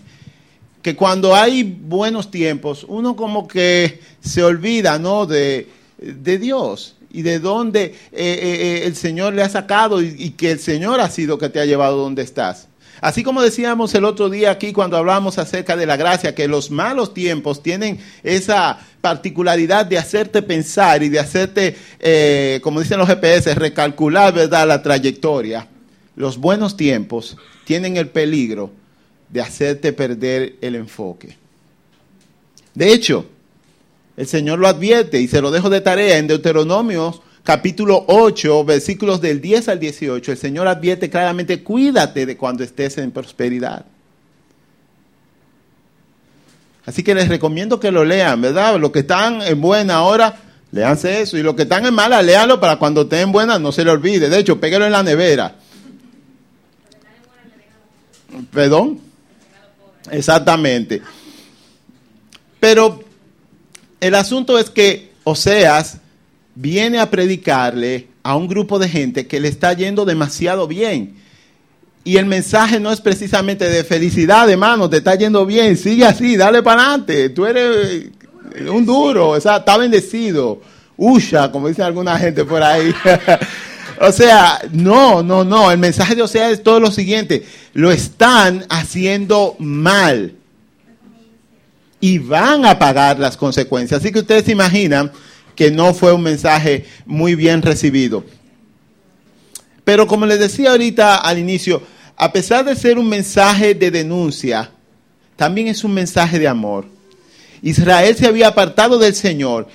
Que 0.82 0.96
cuando 0.96 1.36
hay 1.36 1.62
buenos 1.62 2.32
tiempos, 2.32 2.84
uno 2.88 3.16
como 3.16 3.48
que 3.48 4.00
se 4.22 4.44
olvida, 4.44 4.98
¿no? 4.98 5.28
De, 5.28 5.68
Dios 6.00 6.96
y 7.12 7.22
de 7.22 7.38
dónde 7.38 7.84
eh, 7.84 7.94
eh, 8.12 8.38
eh, 8.42 8.82
el 8.86 8.96
Señor 8.96 9.34
le 9.34 9.44
ha 9.44 9.50
sacado 9.50 10.02
y, 10.02 10.16
y, 10.18 10.30
que 10.32 10.52
el 10.52 10.60
Señor 10.60 11.00
ha 11.00 11.10
sido 11.12 11.38
que 11.38 11.50
te 11.50 11.60
ha 11.60 11.66
llevado 11.66 11.98
donde 11.98 12.24
estás. 12.24 12.68
Así 13.02 13.24
como 13.24 13.42
decíamos 13.42 13.94
el 13.94 14.06
otro 14.06 14.30
día 14.30 14.52
aquí 14.52 14.72
cuando 14.72 14.98
hablamos 14.98 15.38
acerca 15.38 15.76
de 15.76 15.86
la 15.86 15.98
gracia, 15.98 16.34
que 16.34 16.48
los 16.48 16.72
malos 16.72 17.14
tiempos 17.14 17.62
tienen 17.62 18.00
esa 18.24 18.80
particularidad 19.02 19.86
de 19.86 19.98
hacerte 19.98 20.42
pensar 20.42 21.04
y 21.04 21.10
de 21.10 21.20
hacerte, 21.20 21.76
eh, 22.00 22.60
como 22.64 22.80
dicen 22.80 22.98
los 22.98 23.08
GPS, 23.08 23.54
recalcular 23.56 24.34
¿verdad? 24.34 24.68
la 24.68 24.82
trayectoria. 24.82 25.68
Los 26.16 26.38
buenos 26.38 26.78
tiempos 26.78 27.38
tienen 27.66 27.98
el 27.98 28.08
peligro 28.10 28.72
de 29.30 29.42
hacerte 29.42 29.92
perder 29.92 30.56
el 30.62 30.76
enfoque. 30.76 31.38
De 32.74 32.94
hecho, 32.94 33.26
el 34.18 34.28
Señor 34.28 34.60
lo 34.60 34.68
advierte 34.68 35.20
y 35.20 35.28
se 35.28 35.42
lo 35.42 35.52
dejo 35.52 35.70
de 35.70 35.82
tarea 35.82 36.18
en 36.18 36.28
Deuteronomios 36.28 37.22
capítulo 37.46 38.04
8, 38.08 38.66
versículos 38.66 39.22
del 39.22 39.40
10 39.40 39.70
al 39.70 39.80
18, 39.80 40.34
el 40.34 40.38
Señor 40.38 40.68
advierte 40.68 41.10
claramente, 41.10 41.64
cuídate 41.64 42.26
de 42.26 42.36
cuando 42.36 42.66
estés 42.66 42.98
en 42.98 43.12
prosperidad. 43.12 43.86
Así 46.86 47.02
que 47.02 47.16
les 47.16 47.30
recomiendo 47.30 47.80
que 47.80 47.92
lo 47.92 48.04
lean, 48.04 48.42
¿verdad? 48.42 48.78
Los 48.78 48.92
que 48.92 49.00
están 49.00 49.42
en 49.42 49.62
buena 49.62 50.04
hora, 50.04 50.42
Léanse 50.76 51.22
eso. 51.22 51.38
Y 51.38 51.44
los 51.44 51.56
que 51.56 51.62
están 51.62 51.86
en 51.86 51.94
mala, 51.94 52.22
léanlo 52.22 52.60
para 52.60 52.76
cuando 52.76 53.04
estén 53.04 53.20
en 53.20 53.32
buena 53.32 53.58
no 53.58 53.72
se 53.72 53.86
le 53.86 53.92
olvide. 53.92 54.28
De 54.28 54.40
hecho, 54.40 54.60
péguelo 54.60 54.86
en 54.86 54.92
la 54.92 55.04
nevera. 55.04 55.56
Perdón. 58.52 59.00
Exactamente. 60.12 61.02
Pero 62.60 63.02
el 64.02 64.16
asunto 64.16 64.60
es 64.60 64.70
que 64.70 65.14
Oseas 65.24 66.00
viene 66.56 67.00
a 67.00 67.12
predicarle 67.12 68.08
a 68.24 68.36
un 68.36 68.48
grupo 68.48 68.80
de 68.80 68.90
gente 68.90 69.28
que 69.28 69.40
le 69.40 69.50
está 69.50 69.74
yendo 69.74 70.06
demasiado 70.06 70.68
bien. 70.68 71.16
Y 72.04 72.18
el 72.18 72.26
mensaje 72.26 72.80
no 72.80 72.92
es 72.92 73.02
precisamente 73.02 73.70
de 73.70 73.84
felicidad, 73.84 74.50
hermano, 74.50 74.90
te 74.90 74.98
está 74.98 75.16
yendo 75.16 75.46
bien, 75.46 75.76
sigue 75.76 76.06
así, 76.06 76.38
dale 76.38 76.64
para 76.64 76.82
adelante. 76.82 77.30
Tú 77.30 77.46
eres 77.46 78.10
un 78.70 78.86
duro, 78.86 79.30
o 79.30 79.40
sea, 79.42 79.58
está 79.58 79.78
bendecido. 79.78 80.62
Usha, 80.98 81.52
como 81.52 81.68
dice 81.68 81.84
alguna 81.84 82.18
gente 82.18 82.46
por 82.46 82.64
ahí. 82.64 82.94
o 84.02 84.12
sea, 84.12 84.60
no, 84.72 85.24
no, 85.24 85.44
no. 85.44 85.72
El 85.72 85.80
mensaje 85.80 86.16
de 86.16 86.22
Oseas 86.22 86.52
es 86.52 86.64
todo 86.64 86.80
lo 86.80 86.92
siguiente. 86.92 87.44
Lo 87.74 87.92
están 87.92 88.66
haciendo 88.70 89.56
mal. 89.60 90.36
Y 92.00 92.20
van 92.20 92.66
a 92.66 92.78
pagar 92.78 93.20
las 93.20 93.36
consecuencias. 93.36 94.00
Así 94.00 94.12
que 94.12 94.20
ustedes 94.20 94.46
se 94.46 94.52
imaginan 94.52 95.12
que 95.56 95.72
no 95.72 95.94
fue 95.94 96.14
un 96.14 96.22
mensaje 96.22 96.86
muy 97.06 97.36
bien 97.36 97.62
recibido. 97.62 98.24
Pero 99.84 100.08
como 100.08 100.26
les 100.26 100.40
decía 100.40 100.72
ahorita 100.72 101.18
al 101.18 101.38
inicio, 101.38 101.82
a 102.18 102.32
pesar 102.32 102.66
de 102.66 102.76
ser 102.76 102.98
un 102.98 103.08
mensaje 103.08 103.76
de 103.76 103.92
denuncia, 103.92 104.72
también 105.36 105.68
es 105.68 105.84
un 105.84 105.94
mensaje 105.94 106.40
de 106.40 106.48
amor. 106.48 106.86
Israel 107.62 108.16
se 108.16 108.28
había 108.28 108.48
apartado 108.48 108.98
del 108.98 109.16
Señor. 109.16 109.68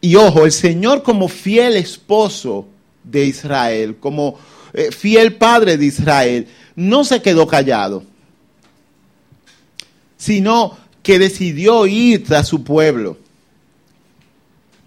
Y 0.00 0.16
ojo, 0.16 0.44
el 0.44 0.52
Señor 0.52 1.02
como 1.02 1.28
fiel 1.28 1.76
esposo 1.76 2.68
de 3.02 3.24
Israel, 3.24 3.96
como 3.98 4.38
eh, 4.72 4.90
fiel 4.90 5.34
padre 5.34 5.76
de 5.76 5.86
Israel, 5.86 6.48
no 6.74 7.04
se 7.04 7.22
quedó 7.22 7.46
callado, 7.46 8.04
sino 10.16 10.76
que 11.02 11.18
decidió 11.18 11.86
ir 11.86 12.24
tras 12.24 12.48
su 12.48 12.64
pueblo. 12.64 13.18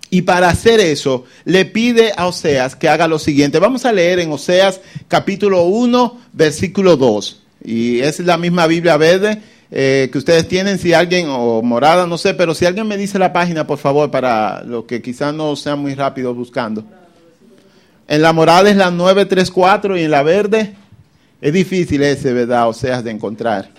Y 0.09 0.23
para 0.23 0.49
hacer 0.49 0.79
eso, 0.79 1.25
le 1.45 1.65
pide 1.65 2.13
a 2.17 2.27
Oseas 2.27 2.75
que 2.75 2.89
haga 2.89 3.07
lo 3.07 3.19
siguiente. 3.19 3.59
Vamos 3.59 3.85
a 3.85 3.91
leer 3.91 4.19
en 4.19 4.31
Oseas 4.31 4.81
capítulo 5.07 5.63
1, 5.63 6.19
versículo 6.33 6.97
2. 6.97 7.43
Y 7.63 7.99
es 7.99 8.19
la 8.19 8.37
misma 8.37 8.65
Biblia 8.65 8.97
verde 8.97 9.41
eh, 9.71 10.09
que 10.11 10.17
ustedes 10.17 10.47
tienen, 10.47 10.79
si 10.79 10.93
alguien, 10.93 11.27
o 11.29 11.61
morada, 11.61 12.07
no 12.07 12.17
sé, 12.17 12.33
pero 12.33 12.55
si 12.55 12.65
alguien 12.65 12.87
me 12.87 12.97
dice 12.97 13.19
la 13.19 13.31
página, 13.31 13.67
por 13.67 13.77
favor, 13.77 14.09
para 14.09 14.63
los 14.63 14.85
que 14.85 15.01
quizás 15.01 15.33
no 15.33 15.55
sean 15.55 15.79
muy 15.79 15.93
rápidos 15.93 16.35
buscando. 16.35 16.83
En 18.07 18.23
la 18.23 18.33
morada 18.33 18.67
es 18.69 18.75
la 18.75 18.89
934 18.89 19.95
y 19.95 20.01
en 20.01 20.11
la 20.11 20.23
verde 20.23 20.73
es 21.39 21.53
difícil 21.53 22.01
ese, 22.01 22.33
¿verdad? 22.33 22.67
Oseas 22.67 23.03
de 23.03 23.11
encontrar. 23.11 23.69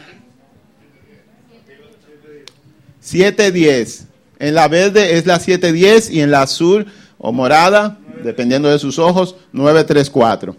710. 3.00 4.09
En 4.40 4.54
la 4.54 4.68
verde 4.68 5.18
es 5.18 5.26
la 5.26 5.38
710 5.38 6.10
y 6.10 6.22
en 6.22 6.30
la 6.30 6.42
azul 6.42 6.86
o 7.18 7.30
morada, 7.30 7.98
dependiendo 8.24 8.70
de 8.70 8.78
sus 8.78 8.98
ojos, 8.98 9.36
934. 9.52 10.56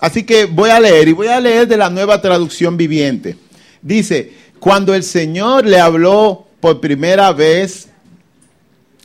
Así 0.00 0.22
que 0.24 0.46
voy 0.46 0.70
a 0.70 0.80
leer 0.80 1.08
y 1.08 1.12
voy 1.12 1.26
a 1.26 1.38
leer 1.38 1.68
de 1.68 1.76
la 1.76 1.90
nueva 1.90 2.22
traducción 2.22 2.78
viviente. 2.78 3.36
Dice, 3.82 4.32
cuando 4.58 4.94
el 4.94 5.02
Señor 5.02 5.66
le 5.66 5.78
habló 5.78 6.46
por 6.58 6.80
primera 6.80 7.32
vez 7.32 7.88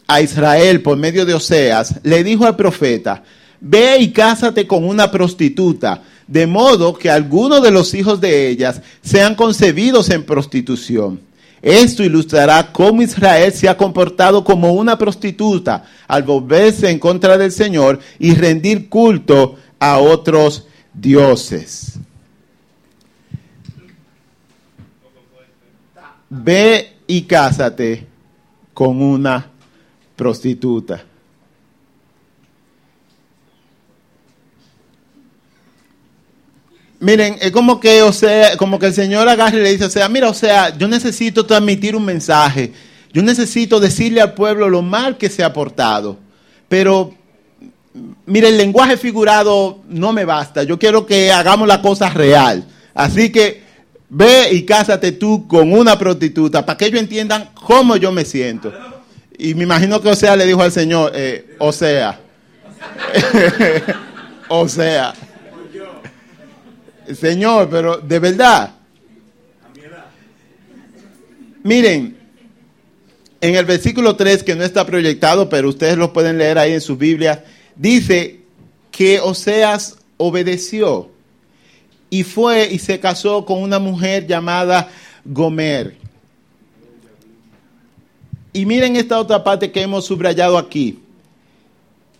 a 0.07 0.21
Israel 0.21 0.81
por 0.81 0.97
medio 0.97 1.25
de 1.25 1.33
Oseas, 1.33 1.95
le 2.03 2.23
dijo 2.23 2.45
al 2.45 2.55
profeta, 2.55 3.23
ve 3.59 3.97
y 3.99 4.11
cásate 4.11 4.65
con 4.65 4.85
una 4.85 5.11
prostituta, 5.11 6.01
de 6.27 6.47
modo 6.47 6.93
que 6.93 7.09
algunos 7.09 7.61
de 7.61 7.71
los 7.71 7.93
hijos 7.93 8.21
de 8.21 8.47
ellas 8.47 8.81
sean 9.01 9.35
concebidos 9.35 10.09
en 10.09 10.23
prostitución. 10.23 11.32
Esto 11.63 12.03
ilustrará 12.03 12.73
cómo 12.73 13.01
Israel 13.01 13.53
se 13.53 13.69
ha 13.69 13.77
comportado 13.77 14.43
como 14.43 14.73
una 14.73 14.97
prostituta 14.97 15.85
al 16.09 16.23
volverse 16.23 16.89
en 16.89 16.99
contra 16.99 17.37
del 17.37 17.53
Señor 17.53 18.01
y 18.19 18.35
rendir 18.35 18.89
culto 18.89 19.55
a 19.79 19.97
otros 19.97 20.67
dioses. 20.93 21.93
Ve 26.29 26.97
y 27.07 27.21
cásate 27.21 28.07
con 28.73 29.01
una 29.01 29.49
prostituta. 30.17 31.05
Miren, 37.03 37.35
es 37.41 37.51
como 37.51 37.81
que, 37.81 38.01
o 38.01 38.13
sea, 38.13 38.55
como 38.55 38.79
que 38.79 38.85
el 38.85 38.93
Señor 38.93 39.27
agarre 39.27 39.59
y 39.59 39.63
le 39.63 39.71
dice, 39.73 39.83
o 39.83 39.89
sea, 39.89 40.07
mira, 40.07 40.29
o 40.29 40.33
sea, 40.33 40.73
yo 40.77 40.87
necesito 40.87 41.45
transmitir 41.45 41.97
un 41.97 42.05
mensaje. 42.05 42.71
Yo 43.11 43.21
necesito 43.21 43.81
decirle 43.81 44.21
al 44.21 44.33
pueblo 44.33 44.69
lo 44.69 44.81
mal 44.81 45.17
que 45.17 45.29
se 45.29 45.43
ha 45.43 45.51
portado. 45.51 46.17
Pero, 46.69 47.13
mire, 48.25 48.47
el 48.47 48.57
lenguaje 48.57 48.95
figurado 48.95 49.81
no 49.89 50.13
me 50.13 50.23
basta. 50.23 50.63
Yo 50.63 50.79
quiero 50.79 51.05
que 51.05 51.29
hagamos 51.29 51.67
la 51.67 51.81
cosa 51.81 52.09
real. 52.09 52.63
Así 52.93 53.33
que 53.33 53.61
ve 54.07 54.53
y 54.53 54.63
cásate 54.63 55.11
tú 55.11 55.45
con 55.45 55.73
una 55.73 55.99
prostituta 55.99 56.65
para 56.65 56.77
que 56.77 56.85
ellos 56.85 57.01
entiendan 57.01 57.49
cómo 57.53 57.97
yo 57.97 58.13
me 58.13 58.23
siento. 58.23 58.71
Y 59.37 59.55
me 59.55 59.63
imagino 59.63 59.99
que 59.99 60.07
o 60.07 60.15
sea 60.15 60.37
le 60.37 60.45
dijo 60.45 60.61
al 60.61 60.71
Señor, 60.71 61.11
eh, 61.13 61.57
o 61.59 61.73
sea, 61.73 62.21
o 64.47 64.69
sea. 64.69 65.13
Señor, 67.13 67.69
pero 67.69 67.97
de 67.97 68.19
verdad. 68.19 68.75
Miren, 71.63 72.17
en 73.39 73.55
el 73.55 73.65
versículo 73.65 74.15
3, 74.15 74.43
que 74.43 74.55
no 74.55 74.63
está 74.63 74.85
proyectado, 74.85 75.49
pero 75.49 75.69
ustedes 75.69 75.97
lo 75.97 76.13
pueden 76.13 76.37
leer 76.37 76.57
ahí 76.57 76.73
en 76.73 76.81
su 76.81 76.97
Biblia, 76.97 77.43
dice 77.75 78.41
que 78.91 79.19
Oseas 79.19 79.97
obedeció 80.17 81.09
y 82.09 82.23
fue 82.23 82.69
y 82.71 82.79
se 82.79 82.99
casó 82.99 83.43
con 83.43 83.61
una 83.61 83.79
mujer 83.79 84.27
llamada 84.27 84.89
Gomer. 85.25 85.97
Y 88.53 88.65
miren 88.65 88.95
esta 88.95 89.19
otra 89.19 89.43
parte 89.43 89.71
que 89.71 89.81
hemos 89.81 90.05
subrayado 90.05 90.57
aquí. 90.57 90.99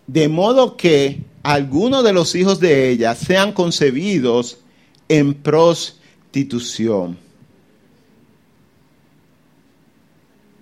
De 0.08 0.28
modo 0.28 0.76
que 0.76 1.22
algunos 1.44 2.04
de 2.04 2.12
los 2.12 2.34
hijos 2.34 2.60
de 2.60 2.90
ella 2.90 3.14
sean 3.14 3.54
concebidos 3.54 4.58
en 5.10 5.34
prostitución. 5.34 7.18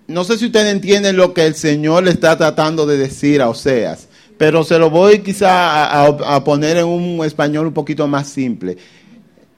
No 0.08 0.24
sé 0.24 0.36
si 0.36 0.46
ustedes 0.46 0.72
entienden 0.72 1.16
lo 1.16 1.32
que 1.32 1.46
el 1.46 1.54
Señor 1.54 2.04
le 2.04 2.10
está 2.10 2.36
tratando 2.36 2.86
de 2.86 2.98
decir 2.98 3.40
a 3.40 3.48
Oseas, 3.48 4.08
pero 4.36 4.64
se 4.64 4.78
lo 4.78 4.90
voy 4.90 5.20
quizá 5.20 6.04
a, 6.04 6.44
poner 6.44 6.76
en 6.76 6.86
un 6.86 7.24
español 7.24 7.68
un 7.68 7.72
poquito 7.72 8.06
más 8.08 8.28
simple. 8.28 8.76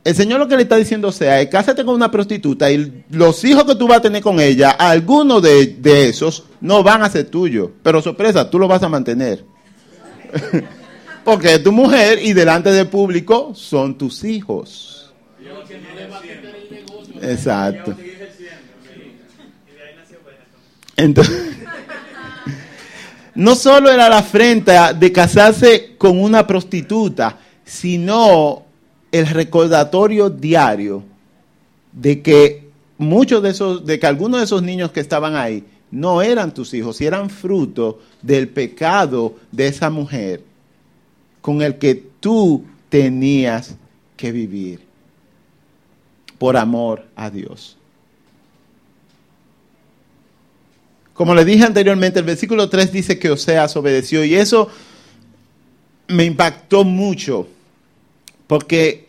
El 0.04 0.14
Señor 0.14 0.38
lo 0.38 0.46
que 0.46 0.56
le 0.56 0.62
está 0.62 0.76
diciendo 0.76 1.08
a 1.08 1.10
Oseas 1.10 1.42
es, 1.42 1.48
cásate 1.48 1.84
con 1.84 1.94
una 1.94 2.10
prostituta 2.10 2.70
y 2.70 3.04
los 3.10 3.42
hijos 3.44 3.64
que 3.64 3.74
tú 3.74 3.88
vas 3.88 3.98
a 3.98 4.02
tener 4.02 4.22
con 4.22 4.38
ella, 4.38 4.70
algunos 4.70 5.42
de, 5.42 5.66
de 5.78 6.10
esos 6.10 6.44
no 6.60 6.82
van 6.82 7.02
a 7.02 7.10
ser 7.10 7.24
tuyos, 7.24 7.70
pero 7.82 8.02
sorpresa, 8.02 8.48
tú 8.48 8.58
los 8.58 8.68
vas 8.68 8.82
a 8.82 8.88
mantener. 8.88 9.44
Porque 11.24 11.54
es 11.54 11.62
tu 11.62 11.72
mujer 11.72 12.18
y 12.22 12.34
delante 12.34 12.70
del 12.70 12.88
público 12.88 13.54
son 13.54 13.96
tus 13.96 14.22
hijos. 14.24 15.12
Exacto. 17.22 17.96
Entonces, 20.96 21.56
no 23.34 23.54
solo 23.54 23.90
era 23.90 24.08
la 24.08 24.18
afrenta 24.18 24.92
de 24.92 25.10
casarse 25.10 25.96
con 25.96 26.20
una 26.20 26.46
prostituta, 26.46 27.38
sino 27.64 28.64
el 29.10 29.26
recordatorio 29.26 30.28
diario 30.28 31.02
de 31.90 32.20
que 32.20 32.68
muchos 32.98 33.42
de 33.42 33.50
esos, 33.50 33.86
de 33.86 33.98
que 33.98 34.06
algunos 34.06 34.40
de 34.40 34.44
esos 34.44 34.62
niños 34.62 34.92
que 34.92 35.00
estaban 35.00 35.34
ahí 35.36 35.64
no 35.90 36.20
eran 36.20 36.52
tus 36.52 36.74
hijos, 36.74 37.00
eran 37.00 37.30
fruto 37.30 38.00
del 38.20 38.48
pecado 38.48 39.36
de 39.50 39.68
esa 39.68 39.88
mujer 39.88 40.53
con 41.44 41.60
el 41.60 41.76
que 41.76 41.94
tú 41.94 42.64
tenías 42.88 43.74
que 44.16 44.32
vivir 44.32 44.80
por 46.38 46.56
amor 46.56 47.04
a 47.14 47.28
Dios. 47.28 47.76
Como 51.12 51.34
le 51.34 51.44
dije 51.44 51.62
anteriormente, 51.62 52.18
el 52.18 52.24
versículo 52.24 52.70
3 52.70 52.90
dice 52.90 53.18
que 53.18 53.28
Oseas 53.30 53.76
obedeció 53.76 54.24
y 54.24 54.36
eso 54.36 54.70
me 56.08 56.24
impactó 56.24 56.82
mucho 56.82 57.46
porque 58.46 59.06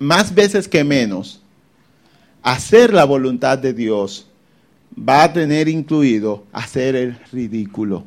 más 0.00 0.34
veces 0.34 0.66
que 0.66 0.82
menos, 0.82 1.42
hacer 2.42 2.92
la 2.92 3.04
voluntad 3.04 3.56
de 3.56 3.72
Dios 3.72 4.26
va 4.98 5.22
a 5.22 5.32
tener 5.32 5.68
incluido 5.68 6.42
hacer 6.50 6.96
el 6.96 7.16
ridículo 7.30 8.04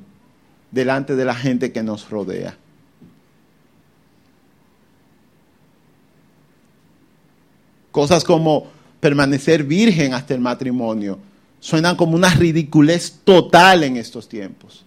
delante 0.74 1.16
de 1.16 1.24
la 1.24 1.36
gente 1.36 1.72
que 1.72 1.84
nos 1.84 2.10
rodea. 2.10 2.58
Cosas 7.92 8.24
como 8.24 8.68
permanecer 9.00 9.64
virgen 9.64 10.16
hasta 10.16 10.34
el 10.34 10.42
matrimonio 10.42 11.20
suenan 11.60 11.96
como 11.96 12.16
una 12.16 12.34
ridiculez 12.34 13.20
total 13.24 13.84
en 13.84 13.98
estos 13.98 14.28
tiempos. 14.28 14.84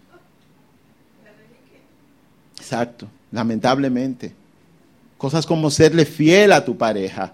Exacto, 2.58 3.06
lamentablemente. 3.30 4.34
Cosas 5.16 5.46
como 5.46 5.70
serle 5.70 6.04
fiel 6.04 6.50
a 6.50 6.64
tu 6.64 6.76
pareja. 6.76 7.32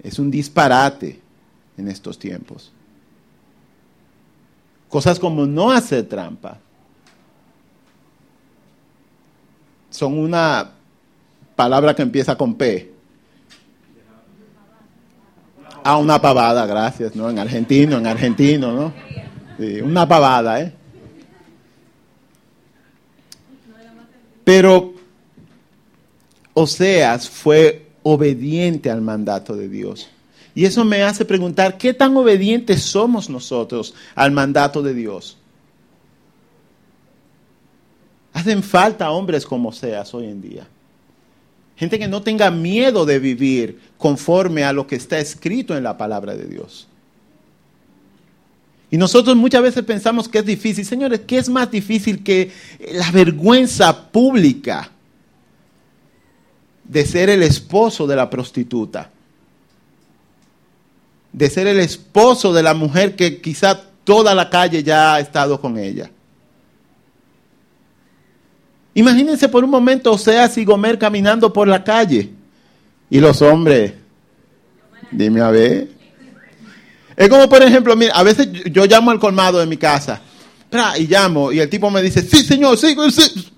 Es 0.00 0.20
un 0.20 0.30
disparate 0.30 1.20
en 1.76 1.88
estos 1.88 2.18
tiempos. 2.20 2.70
Cosas 4.88 5.18
como 5.18 5.44
no 5.44 5.72
hacer 5.72 6.08
trampa. 6.08 6.60
Son 9.94 10.18
una 10.18 10.72
palabra 11.54 11.94
que 11.94 12.02
empieza 12.02 12.34
con 12.36 12.56
P. 12.56 12.92
Ah, 15.84 15.98
una 15.98 16.20
pavada, 16.20 16.66
gracias, 16.66 17.14
¿no? 17.14 17.30
En 17.30 17.38
argentino, 17.38 17.98
en 17.98 18.08
argentino, 18.08 18.72
¿no? 18.72 18.92
Una 19.84 20.08
pavada, 20.08 20.60
¿eh? 20.62 20.72
Pero 24.42 24.94
Oseas 26.54 27.30
fue 27.30 27.86
obediente 28.02 28.90
al 28.90 29.00
mandato 29.00 29.54
de 29.54 29.68
Dios. 29.68 30.08
Y 30.56 30.64
eso 30.64 30.84
me 30.84 31.04
hace 31.04 31.24
preguntar, 31.24 31.78
¿qué 31.78 31.94
tan 31.94 32.16
obedientes 32.16 32.82
somos 32.82 33.30
nosotros 33.30 33.94
al 34.16 34.32
mandato 34.32 34.82
de 34.82 34.92
Dios? 34.92 35.36
Hacen 38.34 38.62
falta 38.64 39.10
hombres 39.12 39.46
como 39.46 39.70
Oseas 39.70 40.12
hoy 40.12 40.26
en 40.26 40.42
día. 40.42 40.66
Gente 41.76 41.98
que 41.98 42.08
no 42.08 42.20
tenga 42.20 42.50
miedo 42.50 43.06
de 43.06 43.20
vivir 43.20 43.80
conforme 43.96 44.64
a 44.64 44.72
lo 44.72 44.86
que 44.86 44.96
está 44.96 45.18
escrito 45.18 45.76
en 45.76 45.84
la 45.84 45.96
palabra 45.96 46.34
de 46.34 46.46
Dios. 46.46 46.88
Y 48.90 48.96
nosotros 48.96 49.36
muchas 49.36 49.62
veces 49.62 49.84
pensamos 49.84 50.28
que 50.28 50.38
es 50.38 50.46
difícil. 50.46 50.84
Señores, 50.84 51.22
¿qué 51.26 51.38
es 51.38 51.48
más 51.48 51.70
difícil 51.70 52.22
que 52.22 52.52
la 52.92 53.10
vergüenza 53.12 54.10
pública 54.10 54.90
de 56.84 57.06
ser 57.06 57.30
el 57.30 57.42
esposo 57.44 58.06
de 58.06 58.16
la 58.16 58.28
prostituta? 58.28 59.10
De 61.32 61.50
ser 61.50 61.68
el 61.68 61.80
esposo 61.80 62.52
de 62.52 62.62
la 62.64 62.74
mujer 62.74 63.14
que 63.14 63.40
quizá 63.40 63.80
toda 64.04 64.34
la 64.34 64.50
calle 64.50 64.82
ya 64.82 65.14
ha 65.14 65.20
estado 65.20 65.60
con 65.60 65.78
ella. 65.78 66.10
Imagínense 68.94 69.48
por 69.48 69.64
un 69.64 69.70
momento 69.70 70.12
Oseas 70.12 70.56
y 70.56 70.64
Gomer 70.64 70.98
caminando 70.98 71.52
por 71.52 71.66
la 71.66 71.82
calle. 71.82 72.30
Y 73.10 73.20
los 73.20 73.42
hombres, 73.42 73.92
dime 75.10 75.40
a 75.40 75.50
ver. 75.50 75.88
Es 77.16 77.28
como, 77.28 77.48
por 77.48 77.62
ejemplo, 77.62 77.94
mira, 77.96 78.14
a 78.14 78.22
veces 78.22 78.48
yo 78.70 78.86
llamo 78.86 79.10
al 79.10 79.18
colmado 79.18 79.58
de 79.58 79.66
mi 79.66 79.76
casa. 79.76 80.20
Y 80.98 81.06
llamo, 81.06 81.52
y 81.52 81.60
el 81.60 81.68
tipo 81.68 81.88
me 81.88 82.02
dice, 82.02 82.22
sí, 82.22 82.42
señor, 82.42 82.76
sí, 82.76 82.96
sí. 83.10 83.52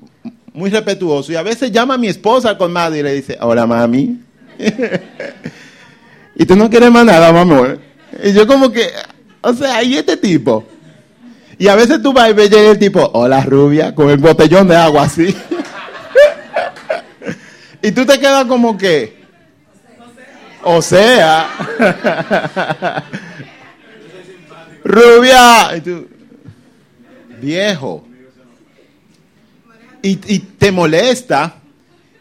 Muy 0.52 0.70
respetuoso. 0.70 1.32
Y 1.32 1.36
a 1.36 1.42
veces 1.42 1.72
llama 1.72 1.94
a 1.94 1.98
mi 1.98 2.08
esposa 2.08 2.50
al 2.50 2.58
colmado 2.58 2.94
y 2.94 3.02
le 3.02 3.14
dice, 3.14 3.38
hola, 3.40 3.66
mami. 3.66 4.20
y 6.36 6.44
tú 6.44 6.56
no 6.56 6.68
quieres 6.68 6.90
más 6.90 7.06
nada, 7.06 7.28
amor. 7.28 7.78
Y 8.22 8.32
yo 8.32 8.46
como 8.46 8.70
que, 8.70 8.88
o 9.40 9.52
sea, 9.54 9.82
¿y 9.82 9.96
este 9.96 10.16
tipo? 10.16 10.64
Y 11.58 11.68
a 11.68 11.74
veces 11.74 12.02
tú 12.02 12.12
vas 12.12 12.30
y 12.30 12.34
ves 12.34 12.52
el 12.52 12.78
tipo, 12.78 13.10
hola 13.14 13.42
rubia, 13.42 13.94
con 13.94 14.10
el 14.10 14.18
botellón 14.18 14.68
de 14.68 14.76
agua 14.76 15.04
así. 15.04 15.34
y 17.82 17.92
tú 17.92 18.04
te 18.04 18.18
quedas 18.18 18.44
como 18.44 18.76
que, 18.76 19.16
o 20.62 20.82
sea, 20.82 21.48
rubia, 24.84 25.76
y 25.76 25.80
tú, 25.80 26.08
viejo. 27.40 28.06
Y, 30.02 30.34
y, 30.34 30.38
te 30.38 30.70
molesta 30.70 31.56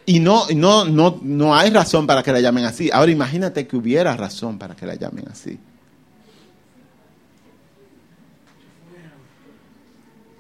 y 0.06 0.20
no, 0.20 0.46
no, 0.56 0.86
no, 0.86 1.20
no 1.22 1.56
hay 1.56 1.70
razón 1.70 2.08
para 2.08 2.24
que 2.24 2.32
la 2.32 2.40
llamen 2.40 2.66
así. 2.66 2.90
Ahora 2.92 3.12
imagínate 3.12 3.68
que 3.68 3.76
hubiera 3.76 4.16
razón 4.16 4.58
para 4.58 4.76
que 4.76 4.86
la 4.86 4.96
llamen 4.96 5.26
así. 5.30 5.60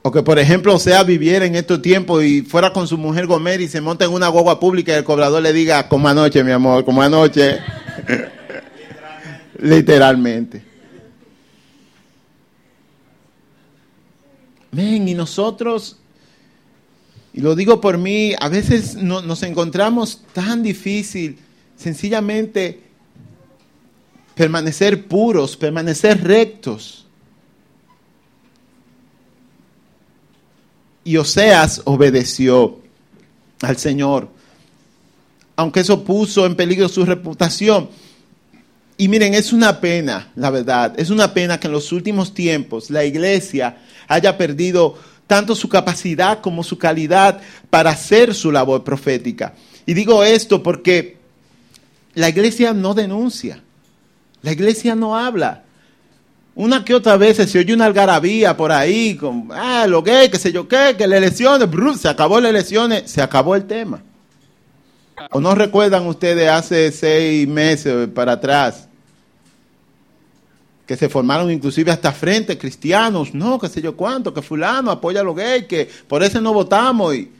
O 0.08 0.12
que, 0.12 0.22
por 0.22 0.38
ejemplo, 0.38 0.78
sea 0.78 1.02
viviera 1.02 1.48
en 1.48 1.56
estos 1.56 1.82
tiempos 1.82 2.24
y 2.24 2.44
fuera 2.44 2.72
con 2.72 2.88
su 2.88 2.96
mujer 2.96 3.26
Gomer 3.26 3.60
y 3.60 3.68
se 3.68 3.82
monta 3.82 4.06
en 4.06 4.12
una 4.12 4.28
guagua 4.28 4.60
pública 4.60 4.91
y 4.91 4.98
el 4.98 5.04
cobrador 5.04 5.41
le 5.41 5.52
diga, 5.52 5.89
como 5.89 6.08
anoche, 6.08 6.44
mi 6.44 6.52
amor, 6.52 6.86
como 6.86 7.02
anoche. 7.02 7.58
Literalmente. 9.60 10.62
Ven, 14.72 15.08
y 15.10 15.15
nosotros, 15.15 15.98
y 17.34 17.41
lo 17.41 17.56
digo 17.56 17.82
por 17.82 17.98
mí, 17.98 18.36
a 18.39 18.48
veces 18.48 18.94
nos 18.98 19.41
encontramos 19.41 20.22
tan 20.34 20.62
difícil, 20.62 21.39
sencillamente 21.78 22.80
permanecer 24.36 25.08
puros, 25.08 25.58
permanecer 25.58 26.24
rectos. 26.24 27.05
Y 31.06 31.18
Oseas 31.18 31.84
obedeció 31.86 32.80
al 33.62 33.78
Señor, 33.78 34.28
aunque 35.56 35.82
eso 35.82 36.04
puso 36.04 36.48
en 36.48 36.56
peligro 36.56 36.89
su 36.89 37.06
reputación. 37.06 37.89
Y 38.98 39.08
miren, 39.08 39.36
es 39.36 39.54
una 39.54 39.80
pena, 39.80 40.32
la 40.36 40.50
verdad, 40.50 41.00
es 41.00 41.12
una 41.12 41.32
pena 41.32 41.60
que 41.60 41.68
en 41.68 41.74
los 41.74 41.91
últimos 41.91 42.34
tiempos 42.34 42.89
la 42.89 43.06
iglesia 43.06 43.78
haya 44.08 44.36
perdido 44.36 44.98
tanto 45.28 45.54
su 45.54 45.70
capacidad 45.70 46.41
como 46.41 46.63
su 46.63 46.80
calidad 46.80 47.39
para 47.70 47.91
hacer 47.91 48.34
su 48.34 48.52
labor 48.52 48.84
profética. 48.84 49.54
Y 49.86 49.94
digo 49.94 50.24
esto 50.24 50.63
porque 50.63 51.18
la 52.15 52.30
iglesia 52.30 52.74
no 52.74 52.96
denuncia, 52.96 53.62
la 54.41 54.54
iglesia 54.54 54.96
no 54.96 55.15
habla, 55.15 55.64
una 56.56 56.86
que 56.86 56.96
otra 56.96 57.18
vez 57.18 57.38
se 57.38 57.60
oye 57.60 57.74
una 57.74 57.86
algarabía 57.86 58.56
por 58.56 58.72
ahí, 58.72 59.15
con, 59.15 59.50
ah, 59.52 59.86
lo 59.88 60.02
gay, 60.02 60.30
qué 60.30 60.39
sé 60.39 60.54
yo 60.54 60.68
qué, 60.68 60.96
que 60.98 61.06
las 61.06 61.18
elecciones, 61.18 61.70
se 62.00 62.08
acabó 62.08 62.39
las 62.39 62.50
elecciones, 62.50 63.12
se 63.12 63.22
acabó 63.22 63.56
el 63.56 63.65
tema. 63.65 64.02
¿O 65.32 65.41
no 65.41 65.54
recuerdan 65.54 66.08
ustedes 66.08 66.50
hace 66.50 66.91
seis 66.91 67.48
meses 67.48 68.08
para 68.10 68.34
atrás? 68.34 68.88
Que 70.86 70.96
se 70.96 71.10
formaron 71.10 71.52
inclusive 71.52 71.91
hasta 71.91 72.13
frentes 72.13 72.58
cristianos, 72.58 73.34
no, 73.34 73.60
qué 73.60 73.68
sé 73.68 73.82
yo 73.82 73.98
cuánto, 73.98 74.34
que 74.34 74.41
fulano 74.41 74.91
apoya 74.91 75.22
a 75.22 75.24
los 75.24 75.36
gays, 75.36 75.65
que 75.65 75.89
por 76.08 76.24
eso 76.24 76.39
no 76.39 76.54
votamos. 76.54 77.15
Y, 77.15 77.32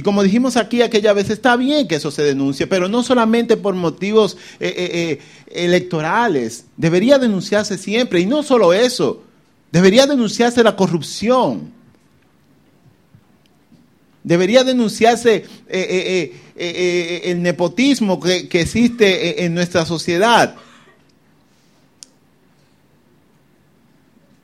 Y 0.00 0.02
como 0.02 0.22
dijimos 0.22 0.56
aquí 0.56 0.80
aquella 0.80 1.12
vez, 1.12 1.28
está 1.28 1.56
bien 1.56 1.86
que 1.86 1.96
eso 1.96 2.10
se 2.10 2.22
denuncie, 2.22 2.66
pero 2.66 2.88
no 2.88 3.02
solamente 3.02 3.58
por 3.58 3.74
motivos 3.74 4.38
eh, 4.58 4.74
eh, 4.74 4.90
eh, 4.94 5.20
electorales. 5.66 6.64
Debería 6.78 7.18
denunciarse 7.18 7.76
siempre. 7.76 8.18
Y 8.20 8.24
no 8.24 8.42
solo 8.42 8.72
eso, 8.72 9.22
debería 9.70 10.06
denunciarse 10.06 10.62
la 10.62 10.74
corrupción. 10.74 11.70
Debería 14.24 14.64
denunciarse 14.64 15.44
el 15.68 17.42
nepotismo 17.42 18.18
que, 18.20 18.48
que 18.48 18.62
existe 18.62 19.44
en 19.44 19.52
nuestra 19.52 19.84
sociedad. 19.84 20.56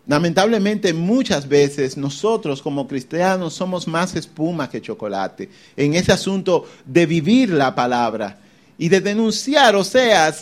Lamentablemente 0.07 0.93
muchas 0.93 1.49
veces 1.49 1.97
nosotros 1.97 2.63
como 2.63 2.87
cristianos 2.87 3.55
somos 3.55 3.89
más 3.89 4.15
espuma 4.15 4.71
que 4.71 4.81
chocolate 4.81 5.51
en 5.77 5.95
ese 5.95 6.13
asunto 6.13 6.65
de 6.85 7.07
vivir 7.07 7.51
la 7.51 7.75
palabra 7.75 8.39
y 8.79 8.89
de 8.89 9.01
denunciar, 9.01 9.75
o 9.75 9.83
sea, 9.83 10.33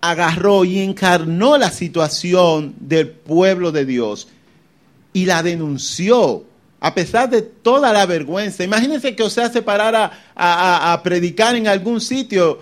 agarró 0.00 0.64
y 0.64 0.78
encarnó 0.80 1.58
la 1.58 1.70
situación 1.70 2.74
del 2.78 3.08
pueblo 3.08 3.72
de 3.72 3.86
Dios 3.86 4.28
y 5.12 5.24
la 5.24 5.42
denunció 5.42 6.44
a 6.84 6.94
pesar 6.94 7.30
de 7.30 7.42
toda 7.42 7.92
la 7.92 8.06
vergüenza. 8.06 8.64
Imagínense 8.64 9.14
que 9.14 9.22
Osea 9.22 9.50
se 9.50 9.62
parara 9.62 10.32
a, 10.34 11.00
predicar 11.04 11.54
en 11.54 11.68
algún 11.68 12.00
sitio, 12.00 12.58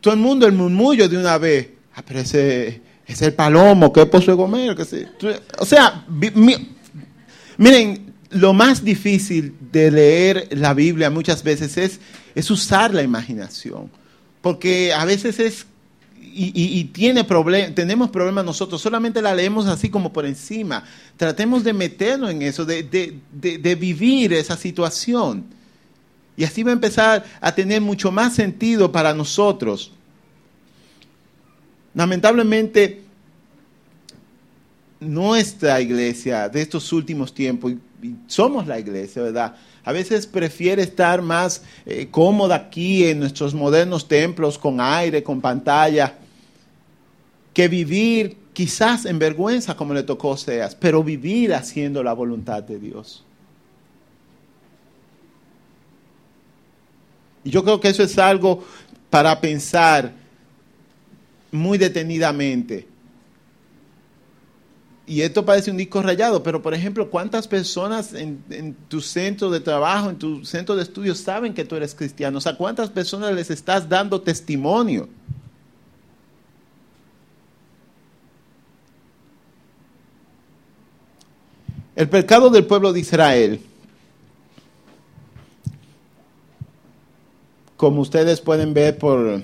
todo 0.00 0.14
el 0.14 0.20
mundo 0.20 0.46
el 0.46 0.52
murmullo 0.52 1.08
de 1.08 1.18
una 1.18 1.36
vez. 1.36 1.70
Ah, 1.96 2.02
pero 2.06 2.20
ese, 2.20 2.80
es 3.06 3.22
el 3.22 3.34
palomo, 3.34 3.92
que 3.92 4.02
es 4.02 4.06
pozo 4.06 4.32
de 4.32 4.36
comer. 4.36 4.76
O 5.58 5.66
sea, 5.66 6.04
miren, 7.56 8.14
lo 8.30 8.52
más 8.52 8.84
difícil 8.84 9.54
de 9.72 9.90
leer 9.90 10.48
la 10.52 10.74
Biblia 10.74 11.10
muchas 11.10 11.42
veces 11.42 11.76
es, 11.76 12.00
es 12.34 12.50
usar 12.50 12.92
la 12.92 13.02
imaginación. 13.02 13.90
porque 14.42 14.92
a 14.92 15.04
veces 15.04 15.40
es 15.40 15.66
y, 16.38 16.84
tiene 16.92 17.24
tenemos 17.74 18.10
problemas 18.10 18.44
nosotros, 18.44 18.80
solamente 18.80 19.22
la 19.22 19.34
leemos 19.34 19.66
así 19.66 19.88
como 19.88 20.12
por 20.12 20.26
encima. 20.26 20.84
Tratemos 21.16 21.64
de 21.64 21.72
meternos 21.72 22.30
en 22.30 22.42
eso, 22.42 22.66
de, 22.66 22.82
de, 22.82 23.74
vivir 23.74 24.34
esa 24.34 24.56
situación. 24.56 25.46
Y 26.36 26.44
así 26.44 26.62
va 26.62 26.70
a 26.70 26.74
empezar 26.74 27.24
a 27.40 27.54
tener 27.54 27.80
mucho 27.80 28.12
más 28.12 28.34
sentido 28.34 28.92
para 28.92 29.14
nosotros. 29.14 29.92
Lamentablemente, 31.96 33.00
nuestra 35.00 35.80
iglesia 35.80 36.46
de 36.46 36.60
estos 36.60 36.92
últimos 36.92 37.32
tiempos, 37.32 37.72
y 38.02 38.14
somos 38.26 38.66
la 38.66 38.78
iglesia, 38.78 39.22
¿verdad? 39.22 39.56
A 39.82 39.92
veces 39.92 40.26
prefiere 40.26 40.82
estar 40.82 41.22
más 41.22 41.62
eh, 41.86 42.08
cómoda 42.10 42.54
aquí 42.54 43.06
en 43.06 43.18
nuestros 43.18 43.54
modernos 43.54 44.06
templos 44.06 44.58
con 44.58 44.78
aire, 44.78 45.22
con 45.22 45.40
pantalla, 45.40 46.18
que 47.54 47.66
vivir 47.66 48.36
quizás 48.52 49.06
en 49.06 49.18
vergüenza 49.18 49.74
como 49.74 49.94
le 49.94 50.02
tocó 50.02 50.36
Seas, 50.36 50.74
pero 50.74 51.02
vivir 51.02 51.54
haciendo 51.54 52.02
la 52.02 52.12
voluntad 52.12 52.62
de 52.62 52.78
Dios. 52.78 53.24
Y 57.42 57.48
yo 57.48 57.64
creo 57.64 57.80
que 57.80 57.88
eso 57.88 58.02
es 58.02 58.18
algo 58.18 58.62
para 59.08 59.40
pensar 59.40 60.25
muy 61.56 61.78
detenidamente. 61.78 62.86
Y 65.06 65.20
esto 65.20 65.44
parece 65.44 65.70
un 65.70 65.76
disco 65.76 66.02
rayado, 66.02 66.42
pero 66.42 66.60
por 66.60 66.74
ejemplo, 66.74 67.08
¿cuántas 67.08 67.46
personas 67.46 68.12
en, 68.12 68.76
tu 68.88 69.00
centro 69.00 69.50
de 69.50 69.60
trabajo, 69.60 70.10
en 70.10 70.18
tu 70.18 70.44
centro 70.44 70.74
de 70.74 70.82
estudio, 70.82 71.14
saben 71.14 71.54
que 71.54 71.64
tú 71.64 71.76
eres 71.76 71.94
cristiano? 71.94 72.38
O 72.38 72.40
sea, 72.40 72.56
¿cuántas 72.56 72.90
personas 72.90 73.32
les 73.32 73.50
estás 73.50 73.88
dando 73.88 74.20
testimonio? 74.20 75.08
El 81.94 82.08
pecado 82.08 82.50
del 82.50 82.66
pueblo 82.66 82.92
de 82.92 83.00
Israel, 83.00 83.60
como 87.76 88.00
ustedes 88.00 88.40
pueden 88.40 88.74
ver 88.74 88.98
por 88.98 89.40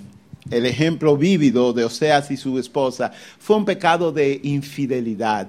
el 0.50 0.66
ejemplo 0.66 1.16
vívido 1.16 1.72
de 1.72 1.85
Oseas 1.85 2.31
y 2.31 2.37
su 2.37 2.59
esposa, 2.59 3.12
fue 3.38 3.57
un 3.57 3.64
pecado 3.64 4.12
de 4.12 4.40
infidelidad. 4.42 5.48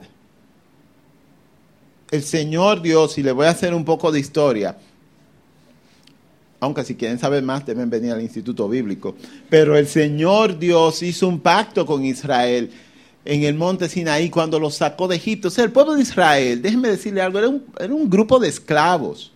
El 2.11 2.23
Señor 2.23 2.81
Dios, 2.81 3.17
y 3.17 3.23
le 3.23 3.31
voy 3.31 3.47
a 3.47 3.51
hacer 3.51 3.73
un 3.73 3.83
poco 3.83 4.11
de 4.11 4.19
historia, 4.19 4.77
aunque 6.59 6.85
si 6.85 6.95
quieren 6.95 7.19
saber 7.19 7.43
más 7.43 7.65
deben 7.65 7.89
venir 7.89 8.13
al 8.13 8.21
Instituto 8.21 8.69
Bíblico, 8.69 9.15
pero 9.49 9.77
el 9.77 9.87
Señor 9.87 10.57
Dios 10.57 11.03
hizo 11.03 11.27
un 11.27 11.39
pacto 11.39 11.85
con 11.85 12.05
Israel 12.05 12.71
en 13.25 13.43
el 13.43 13.55
monte 13.55 13.89
Sinaí 13.89 14.29
cuando 14.29 14.59
los 14.59 14.75
sacó 14.75 15.07
de 15.07 15.15
Egipto. 15.15 15.47
O 15.47 15.51
sea, 15.51 15.63
el 15.63 15.71
pueblo 15.71 15.95
de 15.95 16.01
Israel, 16.01 16.61
déjenme 16.61 16.89
decirle 16.89 17.21
algo, 17.21 17.39
era 17.39 17.49
un, 17.93 18.09
grupo 18.09 18.39
de 18.39 18.47
esclavos 18.47 19.31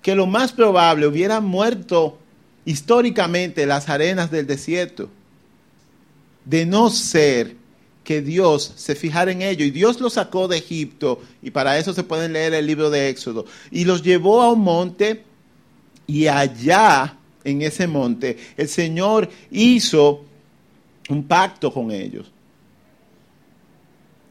que 0.00 0.14
lo 0.14 0.26
más 0.26 0.52
probable 0.52 1.06
hubieran 1.06 1.44
muerto 1.44 2.18
históricamente 2.64 3.62
en 3.62 3.68
las 3.68 3.88
arenas 3.88 4.30
del 4.30 4.46
desierto, 4.46 5.08
de 6.44 6.66
no 6.66 6.90
ser 6.90 7.56
que 8.04 8.20
Dios 8.20 8.72
se 8.76 8.94
fijara 8.94 9.30
en 9.30 9.42
ello. 9.42 9.64
Y 9.64 9.70
Dios 9.70 10.00
los 10.00 10.14
sacó 10.14 10.48
de 10.48 10.58
Egipto, 10.58 11.22
y 11.42 11.50
para 11.50 11.78
eso 11.78 11.92
se 11.92 12.04
pueden 12.04 12.32
leer 12.32 12.54
el 12.54 12.66
libro 12.66 12.90
de 12.90 13.08
Éxodo, 13.08 13.46
y 13.70 13.84
los 13.84 14.02
llevó 14.02 14.42
a 14.42 14.52
un 14.52 14.60
monte, 14.60 15.24
y 16.06 16.26
allá, 16.26 17.16
en 17.44 17.62
ese 17.62 17.86
monte, 17.86 18.36
el 18.56 18.68
Señor 18.68 19.28
hizo 19.50 20.24
un 21.08 21.24
pacto 21.24 21.72
con 21.72 21.90
ellos. 21.90 22.30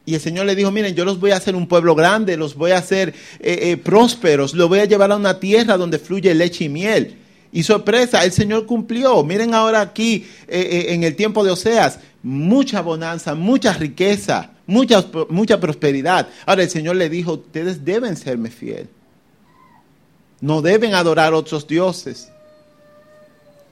Y 0.04 0.14
el 0.14 0.20
Señor 0.20 0.46
le 0.46 0.56
dijo, 0.56 0.70
miren, 0.70 0.94
yo 0.94 1.04
los 1.04 1.20
voy 1.20 1.30
a 1.30 1.36
hacer 1.36 1.54
un 1.54 1.68
pueblo 1.68 1.94
grande, 1.94 2.36
los 2.36 2.56
voy 2.56 2.72
a 2.72 2.78
hacer 2.78 3.14
eh, 3.38 3.70
eh, 3.70 3.76
prósperos, 3.76 4.52
los 4.52 4.68
voy 4.68 4.80
a 4.80 4.84
llevar 4.84 5.12
a 5.12 5.16
una 5.16 5.38
tierra 5.38 5.76
donde 5.76 5.98
fluye 5.98 6.34
leche 6.34 6.64
y 6.64 6.68
miel. 6.68 7.18
Y 7.52 7.62
sorpresa, 7.64 8.24
el 8.24 8.32
Señor 8.32 8.64
cumplió. 8.64 9.22
Miren 9.22 9.54
ahora 9.54 9.82
aquí 9.82 10.26
eh, 10.48 10.86
en 10.88 11.04
el 11.04 11.14
tiempo 11.14 11.44
de 11.44 11.50
Oseas, 11.50 11.98
mucha 12.22 12.80
bonanza, 12.80 13.34
mucha 13.34 13.74
riqueza, 13.74 14.50
mucha, 14.66 15.04
mucha 15.28 15.60
prosperidad. 15.60 16.28
Ahora 16.46 16.62
el 16.62 16.70
Señor 16.70 16.96
le 16.96 17.10
dijo, 17.10 17.34
ustedes 17.34 17.84
deben 17.84 18.16
serme 18.16 18.50
fiel. 18.50 18.88
No 20.40 20.62
deben 20.62 20.94
adorar 20.94 21.34
otros 21.34 21.66
dioses. 21.66 22.32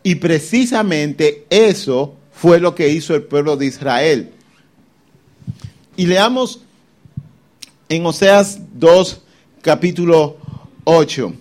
Y 0.03 0.16
precisamente 0.16 1.47
eso 1.49 2.14
fue 2.33 2.61
lo 2.61 2.75
que 2.75 2.88
hizo 2.90 3.14
el 3.14 3.23
pueblo 3.23 3.57
de 3.57 3.66
Israel. 3.66 4.31
Y 5.97 6.07
leamos 6.07 6.61
en 7.88 8.07
Oseas 8.07 8.61
2, 8.75 9.21
capítulo 9.62 10.37
8, 10.85 11.35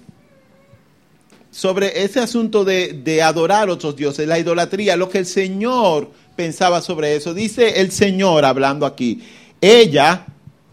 sobre 1.60 2.06
ese 2.06 2.22
asunto 2.22 2.64
de, 2.64 2.94
de 2.94 3.22
adorar 3.22 3.70
otros 3.70 3.94
dioses, 3.94 4.26
la 4.26 4.40
idolatría, 4.40 4.96
lo 4.96 5.10
que 5.10 5.18
el 5.18 5.26
Señor 5.26 6.10
pensaba 6.38 6.80
sobre 6.80 7.18
eso. 7.18 7.34
Dice 7.34 7.82
el 7.82 7.92
Señor 7.92 8.46
hablando 8.46 8.86
aquí, 8.86 9.22
ella, 9.60 10.26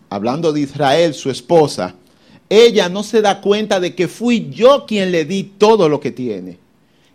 hablando 0.09 0.53
de 0.53 0.61
Israel, 0.61 1.13
su 1.13 1.29
esposa, 1.29 1.97
ella 2.49 2.89
no 2.89 3.03
se 3.03 3.21
da 3.21 3.41
cuenta 3.41 3.81
de 3.81 3.97
que 3.97 4.07
fui 4.07 4.49
yo 4.51 4.87
quien 4.87 5.11
le 5.11 5.25
di 5.25 5.43
todo 5.59 5.89
lo 5.89 5.99
que 5.99 6.13
tiene. 6.13 6.57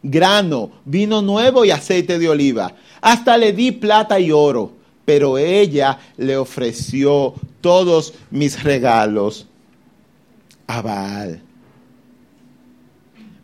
Grano, 0.04 0.72
vino 0.84 1.22
nuevo 1.22 1.64
y 1.64 1.72
aceite 1.72 2.20
de 2.20 2.28
oliva. 2.28 2.76
Hasta 3.00 3.38
le 3.38 3.54
di 3.54 3.72
plata 3.72 4.20
y 4.20 4.34
oro, 4.34 4.74
pero 5.06 5.38
ella 5.38 5.98
le 6.18 6.36
ofreció 6.36 7.36
todos 7.62 8.16
mis 8.32 8.62
regalos 8.64 9.48
a 10.68 10.82
Baal. 10.82 11.42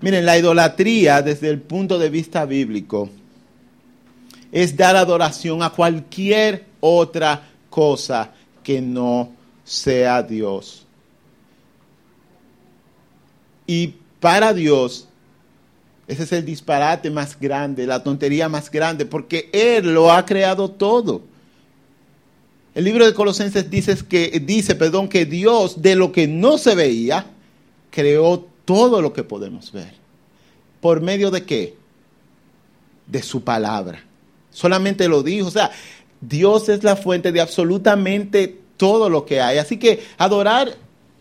Miren, 0.02 0.26
la 0.26 0.38
idolatría 0.38 1.22
desde 1.22 1.50
el 1.50 1.60
punto 1.60 1.98
de 1.98 2.10
vista 2.10 2.46
bíblico 2.46 3.10
es 4.52 4.78
dar 4.78 4.96
adoración 4.96 5.64
a 5.64 5.72
cualquier 5.72 6.66
otra 6.80 7.50
cosa 7.70 8.32
que 8.64 8.82
no 8.82 9.32
sea 9.64 10.22
Dios. 10.24 10.86
Y 13.66 13.96
para 14.20 14.54
Dios 14.54 15.08
ese 16.08 16.24
es 16.24 16.32
el 16.32 16.46
disparate 16.46 17.10
más 17.10 17.38
grande, 17.38 17.86
la 17.86 18.02
tontería 18.02 18.48
más 18.48 18.72
grande, 18.72 19.06
porque 19.06 19.50
Él 19.52 19.94
lo 19.94 20.12
ha 20.12 20.26
creado 20.26 20.72
todo. 20.72 21.22
El 22.74 22.86
libro 22.86 23.06
de 23.06 23.14
Colosenses 23.14 23.70
dice 23.70 23.98
que, 24.08 24.42
dice, 24.46 24.76
perdón, 24.76 25.10
que 25.10 25.26
Dios 25.26 25.82
de 25.82 25.96
lo 25.96 26.14
que 26.14 26.28
no 26.28 26.58
se 26.58 26.76
veía, 26.76 27.26
creó 27.90 28.48
todo 28.68 29.02
lo 29.02 29.14
que 29.14 29.24
podemos 29.24 29.72
ver. 29.72 29.94
¿Por 30.82 31.00
medio 31.00 31.32
de 31.32 31.46
qué? 31.46 31.78
De 33.08 33.24
su 33.24 33.42
palabra. 33.42 34.04
Solamente 34.52 35.08
lo 35.08 35.24
dijo. 35.24 35.48
O 35.48 35.52
sea, 35.52 35.72
Dios 36.20 36.68
es 36.68 36.84
la 36.84 36.98
fuente 36.98 37.32
de 37.32 37.40
absolutamente 37.40 38.60
todo 38.76 39.10
lo 39.10 39.26
que 39.26 39.40
hay. 39.40 39.58
Así 39.58 39.78
que 39.78 40.04
adorar 40.18 40.76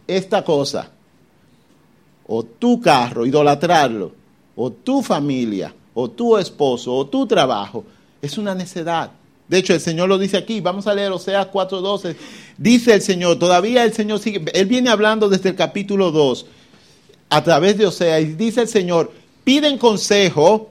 esta 0.08 0.42
cosa, 0.42 0.90
o 2.26 2.42
tu 2.42 2.80
carro, 2.80 3.24
idolatrarlo, 3.24 4.12
o 4.56 4.72
tu 4.72 5.00
familia, 5.00 5.72
o 5.94 6.10
tu 6.10 6.36
esposo, 6.36 6.92
o 6.92 7.06
tu 7.06 7.28
trabajo, 7.28 7.84
es 8.20 8.38
una 8.38 8.56
necedad. 8.56 9.12
De 9.46 9.58
hecho, 9.58 9.72
el 9.72 9.80
Señor 9.80 10.08
lo 10.08 10.18
dice 10.18 10.36
aquí, 10.36 10.60
vamos 10.60 10.88
a 10.88 10.94
leer 10.94 11.12
Oseas 11.12 11.46
4:12. 11.46 12.16
Dice 12.58 12.94
el 12.94 13.02
Señor, 13.02 13.38
todavía 13.38 13.84
el 13.84 13.92
Señor 13.92 14.18
sigue, 14.18 14.44
Él 14.52 14.66
viene 14.66 14.90
hablando 14.90 15.28
desde 15.28 15.50
el 15.50 15.54
capítulo 15.54 16.10
2, 16.10 16.46
a 17.28 17.42
través 17.42 17.76
de 17.76 17.86
Oseas, 17.86 18.36
dice 18.36 18.62
el 18.62 18.68
Señor, 18.68 19.12
piden 19.44 19.78
consejo 19.78 20.70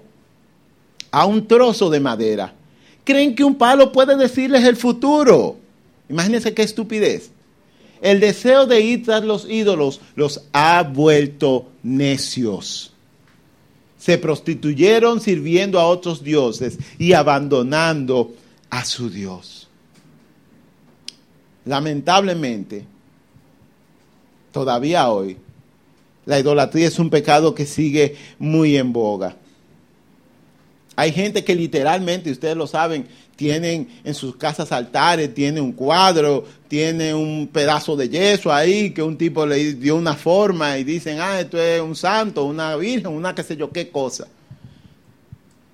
a 1.12 1.26
un 1.26 1.48
trozo 1.48 1.90
de 1.90 2.00
madera. 2.00 2.54
Creen 3.04 3.36
que 3.36 3.44
un 3.44 3.56
palo 3.56 3.92
puede 3.92 4.16
decirles 4.18 4.64
el 4.64 4.76
futuro. 4.76 5.58
Imagínense 6.10 6.54
qué 6.54 6.64
estupidez. 6.64 7.32
El 8.02 8.20
deseo 8.20 8.66
de 8.66 8.82
ir 8.82 9.06
tras 9.06 9.24
los 9.24 9.50
ídolos 9.50 10.02
los 10.16 10.42
ha 10.54 10.84
vuelto 10.84 11.68
necios 11.84 12.92
se 14.06 14.20
prostituyeron 14.20 15.20
sirviendo 15.20 15.80
a 15.80 15.88
otros 15.88 16.24
dioses 16.24 16.78
y 17.00 17.14
abandonando 17.14 18.36
a 18.70 18.86
su 18.86 19.10
Dios. 19.10 19.68
Lamentablemente, 21.66 22.86
todavía 24.52 25.10
hoy, 25.10 25.38
la 26.26 26.40
idolatría 26.40 26.88
es 26.88 27.00
un 27.00 27.10
pecado 27.10 27.54
que 27.54 27.66
sigue 27.66 28.16
muy 28.40 28.78
en 28.78 28.92
boga. 28.94 29.36
Hay 30.96 31.12
gente 31.12 31.44
que 31.44 31.56
literalmente, 31.56 32.32
ustedes 32.32 32.56
lo 32.56 32.68
saben, 32.68 33.08
tienen 33.36 33.90
en 34.04 34.14
sus 34.14 34.38
casas 34.38 34.72
altares, 34.72 35.34
tiene 35.34 35.60
un 35.60 35.74
cuadro, 35.74 36.46
tiene 36.70 37.14
un 37.14 37.50
pedazo 37.52 37.98
de 37.98 38.08
yeso 38.08 38.52
ahí 38.52 38.92
que 38.92 39.04
un 39.04 39.18
tipo 39.18 39.46
le 39.46 39.74
dio 39.74 39.98
una 39.98 40.16
forma 40.16 40.78
y 40.78 40.86
dicen, 40.86 41.20
ah, 41.20 41.42
esto 41.42 41.62
es 41.62 41.82
un 41.82 41.96
santo, 41.96 42.46
una 42.46 42.76
virgen, 42.78 43.12
una 43.12 43.36
qué 43.36 43.44
sé 43.44 43.58
yo 43.58 43.72
qué 43.72 43.90
cosa. 43.90 44.28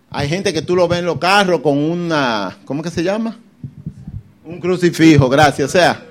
Hay 0.10 0.28
gente 0.28 0.52
que 0.52 0.64
tú 0.64 0.76
lo 0.76 0.88
ves 0.88 1.00
en 1.00 1.06
los 1.06 1.20
carros 1.20 1.62
con 1.62 1.78
una, 1.78 2.58
¿cómo 2.66 2.82
que 2.82 2.90
se 2.90 3.04
llama? 3.04 3.38
Un 4.44 4.60
crucifijo, 4.60 5.30
gracias. 5.30 5.70
O 5.70 5.72
sea, 5.72 6.06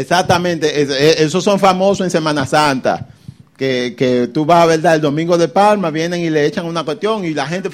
exactamente, 0.00 1.22
esos 1.22 1.42
son 1.42 1.58
famosos 1.58 2.04
en 2.04 2.10
Semana 2.10 2.46
Santa. 2.46 3.08
Que, 3.56 3.94
que 3.96 4.26
tú 4.26 4.44
vas 4.44 4.64
a 4.64 4.66
verdad 4.66 4.96
el 4.96 5.00
domingo 5.00 5.38
de 5.38 5.46
Palma, 5.46 5.90
vienen 5.90 6.20
y 6.20 6.28
le 6.28 6.44
echan 6.44 6.66
una 6.66 6.82
cuestión 6.82 7.24
y 7.24 7.34
la 7.34 7.46
gente 7.46 7.70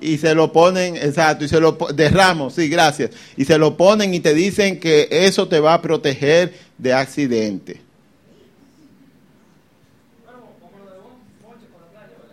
y 0.00 0.18
se 0.18 0.34
lo 0.34 0.52
ponen, 0.52 0.96
exacto, 0.96 1.44
y 1.44 1.48
se 1.48 1.60
lo 1.60 1.78
derramos, 1.94 2.54
sí, 2.54 2.68
gracias, 2.68 3.10
y 3.36 3.44
se 3.44 3.56
lo 3.56 3.76
ponen 3.76 4.12
y 4.14 4.20
te 4.20 4.34
dicen 4.34 4.80
que 4.80 5.06
eso 5.10 5.46
te 5.46 5.60
va 5.60 5.74
a 5.74 5.82
proteger 5.82 6.54
de 6.76 6.92
accidente. 6.92 7.80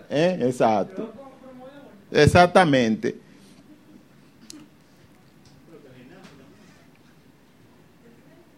¿Eh? 0.10 0.40
Exacto. 0.42 1.14
Exactamente. 2.12 3.27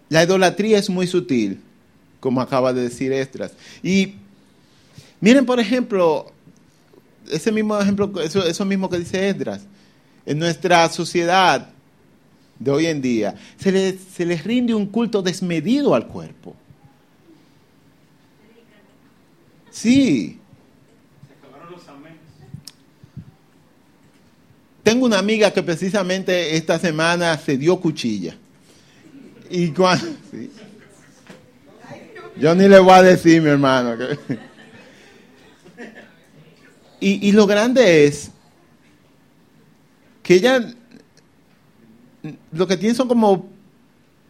La 0.09 0.23
idolatría 0.23 0.79
es 0.79 0.89
muy 0.89 1.07
sutil, 1.07 1.61
como 2.19 2.41
acaba 2.41 2.73
de 2.73 2.81
decir 2.81 3.13
Estras. 3.13 3.53
Y 3.83 4.15
miren, 5.21 5.45
por 5.45 5.59
ejemplo, 5.59 6.31
ese 7.29 7.51
mismo 7.51 7.79
ejemplo, 7.79 8.11
eso, 8.21 8.43
eso 8.45 8.65
mismo 8.65 8.89
que 8.89 8.99
dice 8.99 9.29
Esdras. 9.29 9.61
En 10.25 10.39
nuestra 10.39 10.89
sociedad 10.89 11.69
de 12.57 12.71
hoy 12.71 12.87
en 12.87 13.01
día, 13.01 13.35
se 13.57 13.71
les, 13.71 13.95
se 14.01 14.25
les 14.25 14.43
rinde 14.43 14.73
un 14.73 14.87
culto 14.87 15.21
desmedido 15.21 15.95
al 15.95 16.07
cuerpo. 16.07 16.55
Sí. 19.71 20.39
Tengo 24.83 25.05
una 25.05 25.19
amiga 25.19 25.51
que 25.51 25.61
precisamente 25.61 26.55
esta 26.57 26.79
semana 26.79 27.37
se 27.37 27.57
dio 27.57 27.79
cuchilla. 27.79 28.35
Y. 29.49 29.73
Yo 32.37 32.55
ni 32.55 32.67
le 32.67 32.79
voy 32.79 32.93
a 32.93 33.03
decir, 33.03 33.41
mi 33.41 33.49
hermano. 33.49 33.95
Y, 37.01 37.29
y 37.29 37.31
lo 37.31 37.47
grande 37.47 38.05
es 38.05 38.31
que 40.21 40.35
ella 40.35 40.73
lo 42.51 42.67
que 42.67 42.77
tiene 42.77 42.95
son 42.95 43.07
como 43.07 43.49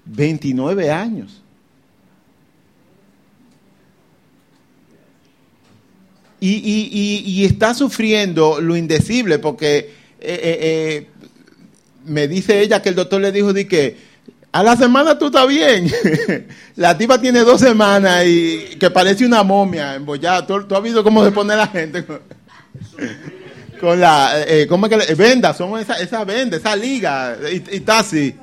29 0.05 0.91
años. 0.91 1.41
Y, 6.41 6.51
y, 6.51 7.23
y, 7.25 7.43
está 7.43 7.73
sufriendo 7.73 8.61
lo 8.61 8.77
indecible 8.77 9.39
porque 9.39 9.77
eh, 9.77 9.89
eh, 10.21 10.57
eh, 10.61 11.07
me 12.05 12.29
dice 12.29 12.61
ella 12.61 12.81
que 12.81 12.87
el 12.87 12.95
doctor 12.95 13.19
le 13.19 13.33
dijo 13.33 13.51
de 13.51 13.67
que 13.67 13.97
a 14.51 14.63
la 14.63 14.75
semana 14.75 15.17
tú 15.17 15.27
estás 15.27 15.47
bien. 15.47 15.91
la 16.75 16.97
tipa 16.97 17.19
tiene 17.21 17.39
dos 17.41 17.61
semanas 17.61 18.25
y 18.25 18.77
que 18.79 18.89
parece 18.89 19.25
una 19.25 19.43
momia 19.43 19.95
embollada. 19.95 20.45
¿Tú, 20.45 20.75
has 20.75 20.83
visto 20.83 21.03
cómo 21.03 21.23
se 21.23 21.31
pone 21.31 21.55
la 21.55 21.67
gente? 21.67 22.03
con 23.79 23.99
la, 23.99 24.43
eh, 24.47 24.65
¿cómo 24.67 24.87
es 24.87 24.89
que 24.89 24.97
le, 24.97 25.15
venda? 25.15 25.53
Son 25.53 25.79
esa, 25.79 25.99
esa 25.99 26.23
venda, 26.23 26.57
esa 26.57 26.75
liga, 26.75 27.37
y, 27.51 27.63
está 27.75 27.99
así. 27.99 28.35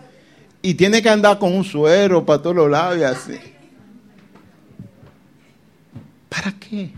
Y 0.62 0.74
tiene 0.74 1.02
que 1.02 1.08
andar 1.08 1.38
con 1.38 1.52
un 1.52 1.64
suero 1.64 2.24
para 2.24 2.40
todos 2.40 2.56
los 2.56 2.70
lados 2.70 2.98
y 2.98 3.02
así. 3.02 3.38
¿Para 6.28 6.52
qué? 6.52 6.90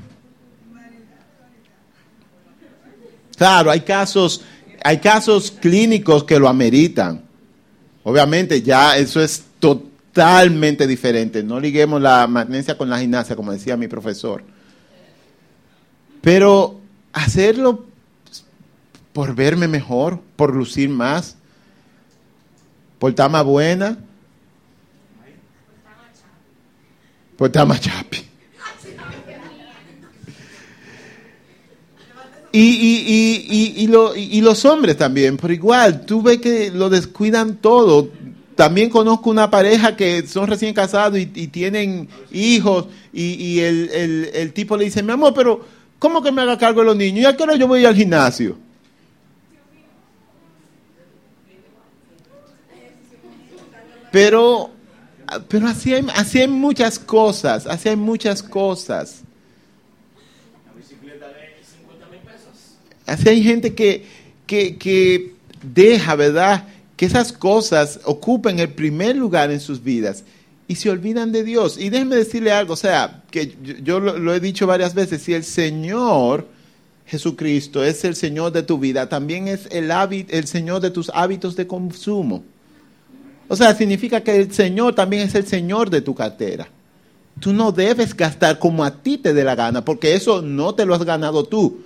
Claro, 3.37 3.71
hay 3.71 3.81
casos, 3.81 4.43
hay 4.83 4.99
casos 4.99 5.51
clínicos 5.51 6.25
que 6.25 6.39
lo 6.39 6.49
ameritan. 6.49 7.28
Obviamente 8.09 8.63
ya 8.63 8.97
eso 8.97 9.21
es 9.21 9.45
totalmente 9.61 10.87
diferente. 10.87 11.43
No 11.43 11.61
liguemos 11.61 12.01
la 12.01 12.27
magnesia 12.27 12.79
con 12.79 12.89
la 12.89 12.99
gimnasia, 12.99 13.37
como 13.37 13.53
decía 13.53 13.77
mi 13.77 13.87
profesor. 13.87 14.43
Pero 16.23 16.81
hacerlo 17.13 17.85
por 19.13 19.35
verme 19.35 19.69
mejor, 19.69 20.23
por 20.37 20.57
lucir 20.57 20.89
más, 20.89 21.37
por 22.99 23.11
estar 23.11 23.31
más 23.31 23.45
buena, 23.45 23.99
por 27.37 27.49
estar 27.49 27.67
más 27.67 27.83
chapi. 27.83 28.28
Y, 32.61 32.61
y, 32.61 33.85
y, 33.87 34.37
y, 34.37 34.41
los 34.41 34.65
hombres 34.65 34.97
también, 34.97 35.37
por 35.37 35.53
igual, 35.53 36.05
tú 36.05 36.23
ves 36.23 36.39
que 36.39 36.73
lo 36.73 36.91
descuidan 36.91 37.59
todo. 37.59 38.11
También 38.57 38.91
conozco 38.91 39.31
una 39.31 39.49
pareja 39.49 39.95
que 39.95 40.27
son 40.27 40.49
recién 40.49 40.75
casados 40.75 41.21
y, 41.21 41.27
tienen 41.27 42.09
hijos 42.33 42.87
y, 43.13 43.61
el, 43.61 43.91
el, 43.91 44.31
el, 44.35 44.53
tipo 44.53 44.77
le 44.77 44.87
dice, 44.87 45.05
mi 45.05 45.13
amor, 45.13 45.35
pero 45.35 45.65
¿cómo 46.01 46.21
que 46.21 46.33
me 46.33 46.43
haga 46.43 46.59
cargo 46.59 46.81
de 46.81 46.87
los 46.87 46.97
niños? 46.97 47.21
¿Y 47.21 47.27
a 47.27 47.37
qué 47.37 47.45
hora 47.45 47.55
yo 47.55 47.69
voy 47.69 47.85
al 47.85 47.95
gimnasio? 47.95 48.59
Pero, 54.11 54.71
pero 55.47 55.69
así, 55.69 55.95
hay, 55.95 56.05
así 56.17 56.41
hay 56.41 56.49
muchas 56.49 56.99
cosas, 56.99 57.69
así 57.69 57.89
hay 57.89 57.97
muchas 57.97 58.43
cosas. 58.43 59.23
Así 63.09 63.29
hay 63.29 63.43
gente 63.43 63.75
que, 63.75 64.05
que, 64.47 64.77
que 64.77 65.33
deja, 65.63 66.15
¿verdad? 66.15 66.69
Que 66.97 67.07
esas 67.07 67.33
cosas 67.33 68.01
ocupen 68.05 68.59
el 68.59 68.71
primer 68.71 69.17
lugar 69.17 69.51
en 69.51 69.61
sus 69.61 69.83
vidas 69.83 70.25
y 70.69 70.75
se 70.75 70.91
olvidan 70.91 71.33
de 71.33 71.43
Dios. 71.43 71.79
Y 71.79 71.89
déjenme 71.89 72.17
decirle 72.17 72.53
algo, 72.53 72.75
o 72.75 72.77
sea, 72.77 73.23
que 73.31 73.57
yo, 73.83 73.99
lo, 73.99 74.35
he 74.35 74.41
dicho 74.41 74.67
varias 74.67 74.95
veces, 74.95 75.23
si 75.23 75.33
el 75.33 75.43
Señor 75.45 76.47
Jesucristo 77.07 77.83
es 77.83 78.05
el 78.05 78.15
Señor 78.15 78.53
de 78.53 78.63
tu 78.63 78.79
vida, 78.79 79.09
también 79.09 79.49
es 79.49 79.67
el, 79.71 79.91
el 79.91 80.47
Señor 80.47 80.83
de 80.83 80.91
tus 80.91 81.11
hábitos 81.15 81.57
de 81.57 81.67
consumo. 81.67 82.45
O 83.49 83.57
sea, 83.57 83.75
significa 83.75 84.23
que 84.23 84.37
el 84.37 84.53
Señor 84.53 84.95
también 84.95 85.23
es 85.23 85.35
el 85.35 85.47
Señor 85.47 85.89
de 85.89 86.03
tu 86.03 86.15
cartera. 86.15 86.69
Tú 87.41 87.55
no 87.55 87.73
debes 87.73 88.15
gastar 88.15 88.59
como 88.59 88.85
a 88.85 89.03
ti 89.03 89.17
te 89.17 89.33
dé 89.33 89.45
la 89.45 89.55
gana, 89.55 89.85
porque 89.85 90.15
eso 90.15 90.43
no 90.43 90.75
te 90.75 90.85
lo 90.85 90.95
has 90.95 91.05
ganado 91.05 91.45
tú. 91.45 91.83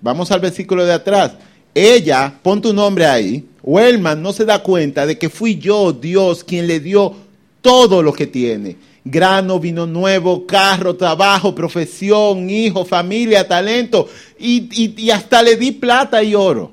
Vamos 0.00 0.30
al 0.30 0.40
versículo 0.40 0.84
de 0.84 0.92
atrás. 0.92 1.32
Ella, 1.74 2.38
pon 2.42 2.60
tu 2.60 2.72
nombre 2.72 3.06
ahí, 3.06 3.46
Wellman 3.62 4.22
no 4.22 4.32
se 4.32 4.44
da 4.44 4.62
cuenta 4.62 5.06
de 5.06 5.18
que 5.18 5.28
fui 5.28 5.58
yo, 5.58 5.92
Dios, 5.92 6.42
quien 6.42 6.66
le 6.66 6.80
dio 6.80 7.14
todo 7.60 8.02
lo 8.02 8.12
que 8.12 8.26
tiene. 8.26 8.76
Grano, 9.04 9.60
vino 9.60 9.86
nuevo, 9.86 10.46
carro, 10.46 10.96
trabajo, 10.96 11.54
profesión, 11.54 12.48
hijo, 12.50 12.84
familia, 12.84 13.46
talento. 13.46 14.08
Y, 14.38 15.10
hasta 15.10 15.42
le 15.42 15.56
di 15.56 15.72
plata 15.72 16.22
y 16.22 16.34
oro. 16.34 16.72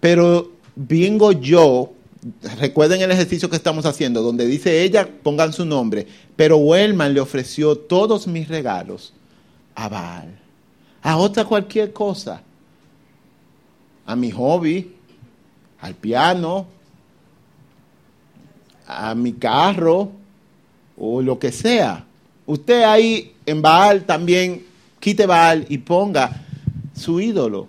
Pero 0.00 0.52
vengo 0.76 1.32
yo, 1.32 1.92
recuerden 2.58 3.00
el 3.00 3.10
ejercicio 3.10 3.50
que 3.50 3.56
estamos 3.56 3.86
haciendo, 3.86 4.22
donde 4.22 4.46
dice 4.46 4.82
ella, 4.82 5.08
pongan 5.22 5.52
su 5.52 5.64
nombre, 5.64 6.06
pero 6.36 6.58
Wellman 6.58 7.14
le 7.14 7.20
ofreció 7.20 7.76
todos 7.76 8.26
mis 8.26 8.46
regalos 8.46 9.12
a 9.74 9.88
Baal, 9.88 10.38
a 11.06 11.16
otra 11.18 11.44
cualquier 11.44 11.92
cosa, 11.92 12.42
a 14.04 14.16
mi 14.16 14.32
hobby, 14.32 14.92
al 15.80 15.94
piano, 15.94 16.66
a 18.88 19.14
mi 19.14 19.34
carro 19.34 20.10
o 20.98 21.22
lo 21.22 21.38
que 21.38 21.52
sea. 21.52 22.04
Usted 22.44 22.82
ahí 22.82 23.36
en 23.46 23.62
Baal 23.62 24.04
también 24.04 24.66
quite 24.98 25.26
Baal 25.26 25.64
y 25.68 25.78
ponga 25.78 26.44
su 26.92 27.20
ídolo. 27.20 27.68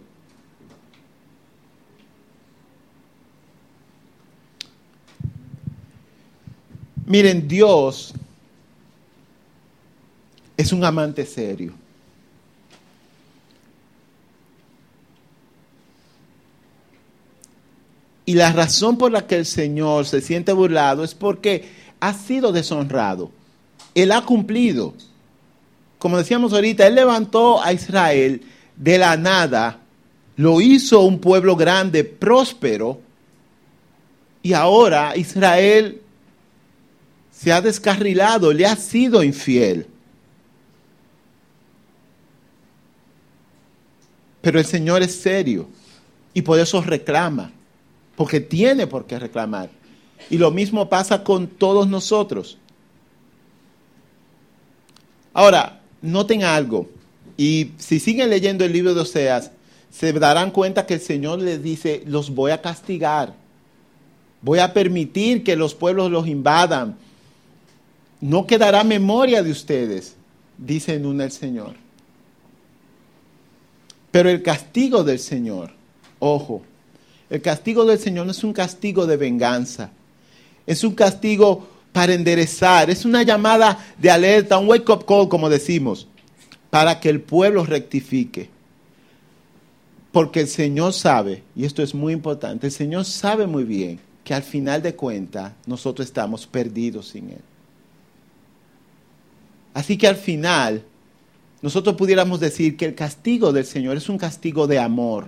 Miren, 7.05 7.47
Dios 7.47 8.15
es 10.57 10.73
un 10.73 10.83
amante 10.83 11.23
serio. 11.23 11.73
Y 18.27 18.33
la 18.33 18.51
razón 18.51 18.97
por 18.97 19.09
la 19.09 19.25
que 19.25 19.37
el 19.37 19.45
Señor 19.45 20.05
se 20.05 20.19
siente 20.19 20.51
burlado 20.51 21.05
es 21.05 21.15
porque 21.15 21.69
ha 22.01 22.13
sido 22.13 22.51
deshonrado. 22.51 23.31
Él 23.95 24.11
ha 24.11 24.21
cumplido. 24.21 24.93
Como 25.97 26.17
decíamos 26.17 26.51
ahorita, 26.51 26.85
Él 26.85 26.95
levantó 26.95 27.63
a 27.63 27.71
Israel 27.71 28.41
de 28.75 28.97
la 28.97 29.15
nada, 29.15 29.79
lo 30.35 30.59
hizo 30.59 31.03
un 31.03 31.19
pueblo 31.19 31.55
grande, 31.55 32.03
próspero, 32.03 32.99
y 34.43 34.51
ahora 34.51 35.15
Israel 35.15 36.01
se 37.31 37.53
ha 37.53 37.61
descarrilado, 37.61 38.51
le 38.51 38.65
ha 38.65 38.75
sido 38.75 39.23
infiel. 39.23 39.87
Pero 44.41 44.59
el 44.59 44.65
Señor 44.65 45.01
es 45.01 45.17
serio 45.17 45.69
y 46.33 46.41
por 46.41 46.59
eso 46.59 46.81
reclama, 46.81 47.53
porque 48.17 48.41
tiene 48.41 48.87
por 48.87 49.05
qué 49.05 49.19
reclamar. 49.19 49.69
Y 50.29 50.39
lo 50.39 50.51
mismo 50.51 50.89
pasa 50.89 51.23
con 51.23 51.47
todos 51.47 51.87
nosotros. 51.87 52.57
Ahora, 55.33 55.81
noten 56.01 56.43
algo, 56.43 56.89
y 57.37 57.71
si 57.77 57.99
siguen 57.99 58.31
leyendo 58.31 58.65
el 58.65 58.73
libro 58.73 58.95
de 58.95 59.01
Oseas, 59.01 59.51
se 59.91 60.11
darán 60.13 60.49
cuenta 60.49 60.87
que 60.87 60.95
el 60.95 60.99
Señor 60.99 61.39
les 61.39 61.61
dice, 61.61 62.03
los 62.07 62.31
voy 62.31 62.49
a 62.49 62.61
castigar, 62.61 63.35
voy 64.41 64.59
a 64.59 64.73
permitir 64.73 65.43
que 65.43 65.55
los 65.55 65.75
pueblos 65.75 66.09
los 66.09 66.27
invadan, 66.27 66.97
no 68.19 68.47
quedará 68.47 68.83
memoria 68.83 69.43
de 69.43 69.51
ustedes, 69.51 70.15
dice 70.57 70.95
en 70.95 71.05
una 71.05 71.25
el 71.25 71.31
Señor. 71.31 71.75
Pero 74.09 74.29
el 74.29 74.41
castigo 74.41 75.03
del 75.03 75.19
Señor, 75.19 75.71
ojo, 76.17 76.63
el 77.29 77.41
castigo 77.41 77.85
del 77.85 77.99
Señor 77.99 78.25
no 78.25 78.31
es 78.31 78.43
un 78.43 78.53
castigo 78.53 79.05
de 79.05 79.17
venganza, 79.17 79.91
es 80.65 80.83
un 80.83 80.95
castigo 80.95 81.67
para 81.91 82.13
enderezar, 82.13 82.89
es 82.89 83.05
una 83.05 83.23
llamada 83.23 83.85
de 83.97 84.09
alerta, 84.09 84.57
un 84.57 84.67
wake 84.67 84.89
up 84.89 85.05
call, 85.05 85.27
como 85.27 85.49
decimos, 85.49 86.07
para 86.69 86.99
que 86.99 87.09
el 87.09 87.21
pueblo 87.21 87.65
rectifique. 87.65 88.49
Porque 90.11 90.41
el 90.41 90.47
Señor 90.47 90.93
sabe, 90.93 91.43
y 91.55 91.65
esto 91.65 91.83
es 91.83 91.93
muy 91.93 92.13
importante, 92.13 92.67
el 92.67 92.73
Señor 92.73 93.05
sabe 93.05 93.47
muy 93.47 93.63
bien 93.63 93.99
que 94.23 94.33
al 94.33 94.43
final 94.43 94.81
de 94.81 94.95
cuentas 94.95 95.53
nosotros 95.65 96.07
estamos 96.07 96.45
perdidos 96.47 97.09
sin 97.09 97.29
Él. 97.29 97.41
Así 99.73 99.97
que 99.97 100.07
al 100.07 100.15
final, 100.15 100.83
nosotros 101.61 101.95
pudiéramos 101.95 102.39
decir 102.39 102.77
que 102.77 102.85
el 102.85 102.95
castigo 102.95 103.53
del 103.53 103.65
Señor 103.65 103.97
es 103.97 104.09
un 104.09 104.17
castigo 104.17 104.67
de 104.67 104.79
amor, 104.79 105.27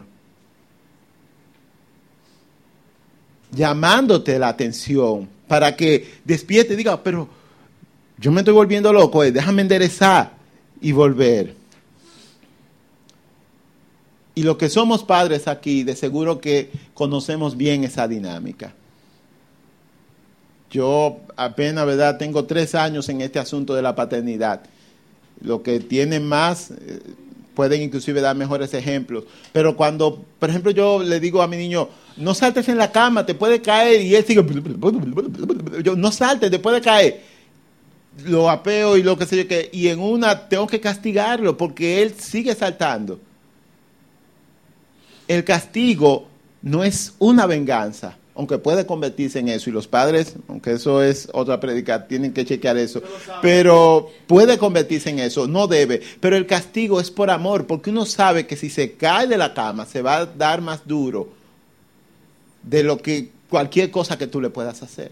llamándote 3.51 4.38
la 4.39 4.49
atención 4.49 5.27
para 5.47 5.75
que 5.75 6.19
despierte 6.23 6.73
y 6.73 6.77
diga, 6.77 7.01
pero 7.03 7.27
yo 8.17 8.31
me 8.31 8.41
estoy 8.41 8.53
volviendo 8.53 8.91
loco, 8.93 9.23
eh, 9.23 9.31
déjame 9.31 9.62
enderezar 9.62 10.31
y 10.81 10.91
volver. 10.91 11.55
Y 14.35 14.43
lo 14.43 14.57
que 14.57 14.69
somos 14.69 15.03
padres 15.03 15.47
aquí, 15.47 15.83
de 15.83 15.95
seguro 15.95 16.39
que 16.39 16.69
conocemos 16.93 17.57
bien 17.57 17.83
esa 17.83 18.07
dinámica. 18.07 18.73
Yo 20.69 21.19
apenas, 21.35 21.85
¿verdad? 21.85 22.17
Tengo 22.17 22.45
tres 22.45 22.75
años 22.75 23.09
en 23.09 23.21
este 23.21 23.39
asunto 23.39 23.73
de 23.73 23.81
la 23.81 23.95
paternidad. 23.95 24.62
Lo 25.41 25.63
que 25.63 25.79
tienen 25.79 26.27
más 26.27 26.71
eh, 26.71 26.99
pueden 27.59 27.81
inclusive 27.81 28.21
dar 28.21 28.37
mejores 28.37 28.73
ejemplos. 28.73 29.25
Pero 29.51 29.75
cuando, 29.75 30.23
por 30.39 30.49
ejemplo, 30.49 30.71
yo 30.71 31.03
le 31.03 31.19
digo 31.19 31.41
a 31.41 31.47
mi 31.49 31.57
niño, 31.57 31.89
no 32.15 32.33
saltes 32.33 32.69
en 32.69 32.77
la 32.77 32.89
cama, 32.89 33.25
te 33.25 33.35
puede 33.35 33.61
caer, 33.61 34.01
y 34.01 34.15
él 34.15 34.23
sigue, 34.23 34.45
yo, 35.83 35.97
no 35.97 36.09
saltes, 36.09 36.49
te 36.49 36.59
puede 36.59 36.79
caer. 36.79 37.21
Lo 38.23 38.49
apeo 38.49 38.95
y 38.95 39.03
lo 39.03 39.17
que 39.17 39.25
sé 39.25 39.35
yo 39.35 39.45
que, 39.45 39.69
y 39.73 39.89
en 39.89 39.99
una 39.99 40.47
tengo 40.47 40.67
que 40.67 40.79
castigarlo 40.79 41.57
porque 41.57 42.01
él 42.01 42.13
sigue 42.17 42.55
saltando. 42.55 43.19
El 45.27 45.43
castigo 45.43 46.29
no 46.61 46.85
es 46.85 47.13
una 47.19 47.45
venganza, 47.45 48.15
aunque 48.39 48.58
puede 48.58 48.86
convertirse 48.86 49.39
en 49.39 49.49
eso, 49.49 49.69
y 49.69 49.73
los 49.73 49.89
padres, 49.89 50.36
aunque 50.47 50.71
eso 50.71 51.04
es 51.04 51.28
otra 51.34 51.60
predica, 51.60 52.08
tienen 52.08 52.32
que 52.32 52.45
chequear 52.45 52.78
eso, 52.78 53.04
pero 53.41 54.10
puede 54.28 54.58
convertirse 54.58 55.10
en 55.10 55.19
eso, 55.19 55.45
no 55.45 55.67
debe, 55.67 56.02
pero 56.21 56.38
el 56.38 56.47
castigo 56.47 57.02
es 57.02 57.12
por 57.12 57.32
amor, 57.32 57.67
porque 57.67 57.89
uno 57.89 58.06
sabe 58.06 58.47
que 58.47 58.56
si 58.56 58.69
se 58.69 58.93
cae 58.93 59.28
de 59.28 59.38
la 59.38 59.54
cama 59.54 59.86
se 59.86 60.02
va 60.02 60.19
a 60.19 60.25
dar 60.25 60.62
más 60.62 60.88
duro 60.88 61.28
de 62.63 62.82
lo 62.82 62.99
que 62.99 63.30
cualquier 63.49 63.91
cosa 63.91 64.17
que 64.17 64.28
tú 64.28 64.39
le 64.39 64.49
puedas 64.49 64.82
hacer. 64.84 65.12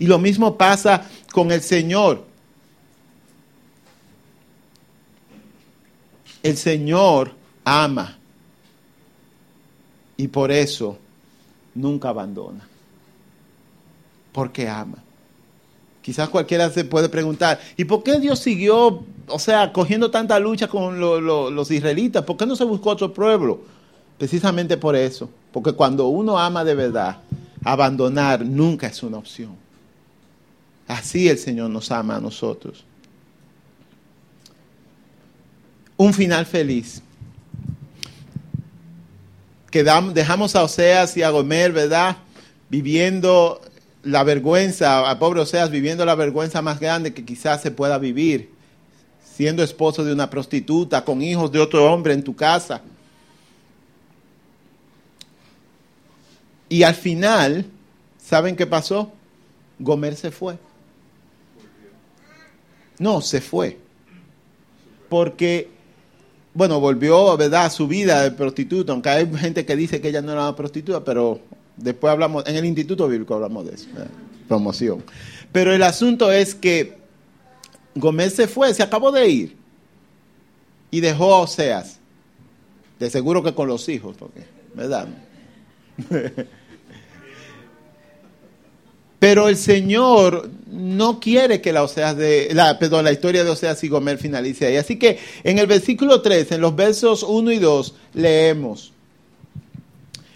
Y 0.00 0.08
lo 0.08 0.18
mismo 0.18 0.58
pasa 0.58 1.08
con 1.30 1.52
el 1.52 1.62
Señor. 1.62 2.24
El 6.42 6.56
Señor 6.56 7.36
ama 7.64 8.18
y 10.16 10.26
por 10.26 10.50
eso 10.50 10.98
nunca 11.74 12.08
abandona, 12.10 12.66
porque 14.32 14.68
ama. 14.68 14.98
Quizás 16.02 16.28
cualquiera 16.28 16.70
se 16.70 16.84
puede 16.84 17.08
preguntar, 17.08 17.58
¿y 17.76 17.84
por 17.84 18.02
qué 18.02 18.20
Dios 18.20 18.38
siguió, 18.38 19.04
o 19.26 19.38
sea, 19.38 19.72
cogiendo 19.72 20.10
tanta 20.10 20.38
lucha 20.38 20.68
con 20.68 21.00
los 21.00 21.70
israelitas? 21.70 22.24
¿Por 22.24 22.36
qué 22.36 22.44
no 22.44 22.56
se 22.56 22.64
buscó 22.64 22.90
otro 22.90 23.12
pueblo? 23.14 23.62
Precisamente 24.18 24.76
por 24.76 24.96
eso, 24.96 25.30
porque 25.50 25.72
cuando 25.72 26.08
uno 26.08 26.38
ama 26.38 26.62
de 26.62 26.74
verdad, 26.74 27.18
abandonar 27.64 28.44
nunca 28.44 28.86
es 28.86 29.02
una 29.02 29.16
opción. 29.16 29.56
Así 30.86 31.28
el 31.28 31.38
Señor 31.38 31.70
nos 31.70 31.90
ama 31.90 32.16
a 32.16 32.20
nosotros. 32.20 32.84
Un 35.96 36.12
final 36.12 36.44
feliz 36.44 37.02
dejamos 39.82 40.54
a 40.54 40.62
Oseas 40.62 41.16
y 41.16 41.22
a 41.22 41.30
Gomer, 41.30 41.72
¿verdad? 41.72 42.18
Viviendo 42.68 43.60
la 44.02 44.22
vergüenza, 44.22 45.10
a 45.10 45.18
pobre 45.18 45.40
Oseas 45.40 45.70
viviendo 45.70 46.04
la 46.04 46.14
vergüenza 46.14 46.62
más 46.62 46.78
grande 46.78 47.12
que 47.12 47.24
quizás 47.24 47.62
se 47.62 47.70
pueda 47.70 47.98
vivir, 47.98 48.50
siendo 49.34 49.62
esposo 49.62 50.04
de 50.04 50.12
una 50.12 50.30
prostituta, 50.30 51.04
con 51.04 51.22
hijos 51.22 51.50
de 51.50 51.60
otro 51.60 51.92
hombre 51.92 52.14
en 52.14 52.22
tu 52.22 52.36
casa. 52.36 52.82
Y 56.68 56.82
al 56.82 56.94
final, 56.94 57.66
¿saben 58.18 58.56
qué 58.56 58.66
pasó? 58.66 59.12
Gomer 59.78 60.14
se 60.16 60.30
fue. 60.30 60.56
No, 62.98 63.20
se 63.20 63.40
fue. 63.40 63.78
Porque 65.08 65.73
bueno, 66.54 66.78
volvió, 66.80 67.36
¿verdad?, 67.36 67.66
a 67.66 67.70
su 67.70 67.88
vida 67.88 68.22
de 68.22 68.30
prostituta, 68.30 68.92
aunque 68.92 69.08
hay 69.08 69.30
gente 69.36 69.66
que 69.66 69.74
dice 69.76 70.00
que 70.00 70.08
ella 70.08 70.22
no 70.22 70.32
era 70.32 70.42
una 70.42 70.56
prostituta, 70.56 71.04
pero 71.04 71.40
después 71.76 72.12
hablamos, 72.12 72.46
en 72.46 72.54
el 72.56 72.64
Instituto 72.64 73.08
Bíblico 73.08 73.34
hablamos 73.34 73.66
de 73.66 73.74
eso, 73.74 73.88
promoción. 74.48 75.02
Pero 75.50 75.72
el 75.72 75.82
asunto 75.82 76.30
es 76.30 76.54
que 76.54 76.96
Gómez 77.96 78.34
se 78.34 78.46
fue, 78.46 78.72
se 78.72 78.82
acabó 78.82 79.10
de 79.12 79.28
ir 79.28 79.56
y 80.90 81.00
dejó 81.00 81.34
a 81.34 81.40
Oseas, 81.40 81.98
de 83.00 83.10
seguro 83.10 83.42
que 83.42 83.52
con 83.52 83.68
los 83.68 83.88
hijos, 83.88 84.16
porque, 84.16 84.44
¿verdad? 84.74 85.08
Pero 89.24 89.48
el 89.48 89.56
Señor 89.56 90.50
no 90.70 91.18
quiere 91.18 91.62
que 91.62 91.72
la, 91.72 91.86
de, 92.12 92.50
la 92.52 93.10
historia 93.10 93.42
de 93.42 93.48
Oseas 93.48 93.82
y 93.82 93.88
Gomer 93.88 94.18
finalice 94.18 94.66
ahí. 94.66 94.76
Así 94.76 94.98
que 94.98 95.18
en 95.42 95.58
el 95.58 95.66
versículo 95.66 96.20
3, 96.20 96.52
en 96.52 96.60
los 96.60 96.76
versos 96.76 97.22
1 97.22 97.52
y 97.52 97.58
2, 97.58 97.94
leemos. 98.12 98.92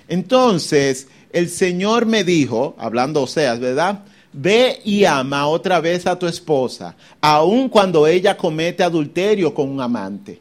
Entonces 0.08 1.06
el 1.34 1.50
Señor 1.50 2.06
me 2.06 2.24
dijo, 2.24 2.76
hablando 2.78 3.24
Oseas, 3.24 3.60
¿verdad? 3.60 4.04
Ve 4.32 4.80
y 4.82 5.04
ama 5.04 5.48
otra 5.48 5.80
vez 5.80 6.06
a 6.06 6.18
tu 6.18 6.26
esposa, 6.26 6.96
aun 7.20 7.68
cuando 7.68 8.06
ella 8.06 8.38
comete 8.38 8.82
adulterio 8.82 9.52
con 9.52 9.68
un 9.68 9.82
amante. 9.82 10.40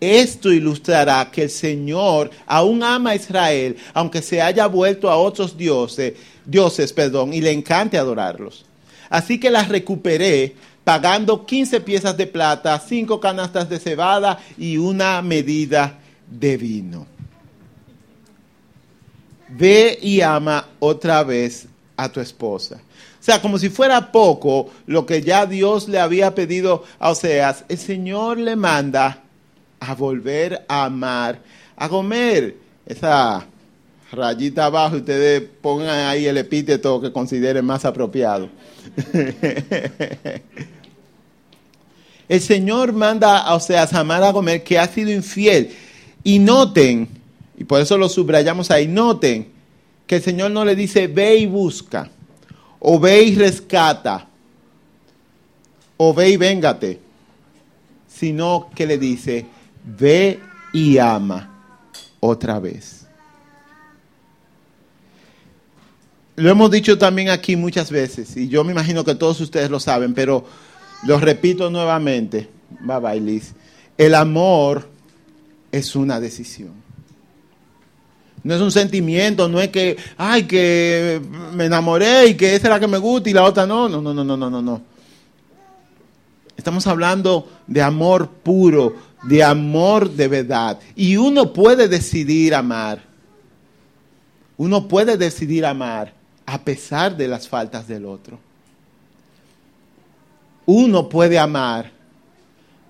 Esto 0.00 0.52
ilustrará 0.52 1.30
que 1.32 1.42
el 1.42 1.50
Señor 1.50 2.30
aún 2.46 2.84
ama 2.84 3.10
a 3.10 3.14
Israel, 3.16 3.76
aunque 3.92 4.22
se 4.22 4.40
haya 4.40 4.66
vuelto 4.66 5.10
a 5.10 5.16
otros 5.16 5.56
dioses 5.56 6.12
dioses, 6.44 6.92
perdón, 6.92 7.32
y 7.32 7.40
le 7.40 7.52
encante 7.52 7.98
adorarlos. 7.98 8.64
Así 9.10 9.38
que 9.38 9.50
las 9.50 9.68
recuperé 9.68 10.54
pagando 10.84 11.46
15 11.46 11.80
piezas 11.80 12.16
de 12.16 12.26
plata, 12.26 12.78
5 12.78 13.20
canastas 13.20 13.68
de 13.68 13.78
cebada 13.78 14.38
y 14.58 14.76
una 14.76 15.22
medida 15.22 15.98
de 16.28 16.56
vino. 16.56 17.06
Ve 19.48 19.98
y 20.02 20.20
ama 20.20 20.66
otra 20.80 21.22
vez 21.22 21.66
a 21.96 22.08
tu 22.08 22.20
esposa. 22.20 22.76
O 22.76 23.24
sea, 23.24 23.40
como 23.40 23.58
si 23.58 23.70
fuera 23.70 24.12
poco 24.12 24.70
lo 24.86 25.06
que 25.06 25.22
ya 25.22 25.46
Dios 25.46 25.88
le 25.88 25.98
había 25.98 26.34
pedido 26.34 26.84
a 26.98 27.10
Oseas, 27.10 27.64
el 27.68 27.78
Señor 27.78 28.38
le 28.38 28.56
manda 28.56 29.22
a 29.80 29.94
volver 29.94 30.64
a 30.68 30.84
amar, 30.84 31.40
a 31.76 31.88
comer 31.88 32.56
esa 32.84 33.46
rayita 34.14 34.66
abajo, 34.66 34.96
ustedes 34.96 35.42
pongan 35.60 36.08
ahí 36.08 36.26
el 36.26 36.38
epíteto 36.38 37.00
que 37.00 37.12
consideren 37.12 37.64
más 37.64 37.84
apropiado. 37.84 38.48
el 42.28 42.40
Señor 42.40 42.92
manda 42.92 43.38
a 43.38 43.54
Oseas 43.54 43.92
amar 43.94 44.22
a 44.22 44.32
Gomer 44.32 44.62
que 44.62 44.78
ha 44.78 44.86
sido 44.86 45.10
infiel. 45.10 45.70
Y 46.22 46.38
noten, 46.38 47.08
y 47.58 47.64
por 47.64 47.80
eso 47.80 47.98
lo 47.98 48.08
subrayamos 48.08 48.70
ahí, 48.70 48.88
noten 48.88 49.48
que 50.06 50.16
el 50.16 50.22
Señor 50.22 50.50
no 50.50 50.64
le 50.64 50.74
dice 50.74 51.06
ve 51.06 51.36
y 51.36 51.46
busca, 51.46 52.10
o 52.78 52.98
ve 52.98 53.22
y 53.22 53.34
rescata, 53.34 54.26
o 55.96 56.14
ve 56.14 56.30
y 56.30 56.36
véngate, 56.36 57.00
sino 58.08 58.70
que 58.74 58.86
le 58.86 58.98
dice 58.98 59.46
ve 59.84 60.40
y 60.72 60.98
ama 60.98 61.50
otra 62.20 62.58
vez. 62.58 63.03
Lo 66.36 66.50
hemos 66.50 66.70
dicho 66.70 66.98
también 66.98 67.28
aquí 67.28 67.54
muchas 67.54 67.90
veces, 67.90 68.36
y 68.36 68.48
yo 68.48 68.64
me 68.64 68.72
imagino 68.72 69.04
que 69.04 69.14
todos 69.14 69.40
ustedes 69.40 69.70
lo 69.70 69.78
saben, 69.78 70.14
pero 70.14 70.44
lo 71.06 71.20
repito 71.20 71.70
nuevamente. 71.70 72.48
Bye 72.80 72.98
bye, 72.98 73.20
Liz. 73.20 73.52
El 73.96 74.14
amor 74.14 74.88
es 75.70 75.94
una 75.94 76.18
decisión. 76.18 76.72
No 78.42 78.54
es 78.54 78.60
un 78.60 78.72
sentimiento, 78.72 79.48
no 79.48 79.60
es 79.60 79.68
que, 79.68 79.96
ay, 80.18 80.42
que 80.42 81.20
me 81.54 81.66
enamoré 81.66 82.26
y 82.26 82.34
que 82.34 82.54
esa 82.54 82.66
es 82.66 82.70
la 82.70 82.80
que 82.80 82.88
me 82.88 82.98
gusta 82.98 83.30
y 83.30 83.32
la 83.32 83.44
otra 83.44 83.66
no. 83.66 83.88
No, 83.88 84.02
no, 84.02 84.12
no, 84.12 84.24
no, 84.24 84.36
no, 84.36 84.60
no. 84.60 84.82
Estamos 86.56 86.86
hablando 86.86 87.48
de 87.66 87.80
amor 87.80 88.28
puro, 88.28 88.96
de 89.22 89.42
amor 89.42 90.10
de 90.10 90.28
verdad. 90.28 90.78
Y 90.94 91.16
uno 91.16 91.52
puede 91.52 91.88
decidir 91.88 92.54
amar. 92.54 93.02
Uno 94.56 94.88
puede 94.88 95.16
decidir 95.16 95.64
amar 95.64 96.23
a 96.46 96.58
pesar 96.58 97.16
de 97.16 97.28
las 97.28 97.48
faltas 97.48 97.88
del 97.88 98.04
otro. 98.04 98.38
Uno 100.66 101.08
puede 101.08 101.38
amar 101.38 101.90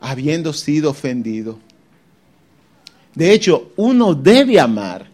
habiendo 0.00 0.52
sido 0.52 0.90
ofendido. 0.90 1.58
De 3.14 3.32
hecho, 3.32 3.72
uno 3.76 4.14
debe 4.14 4.58
amar 4.58 5.06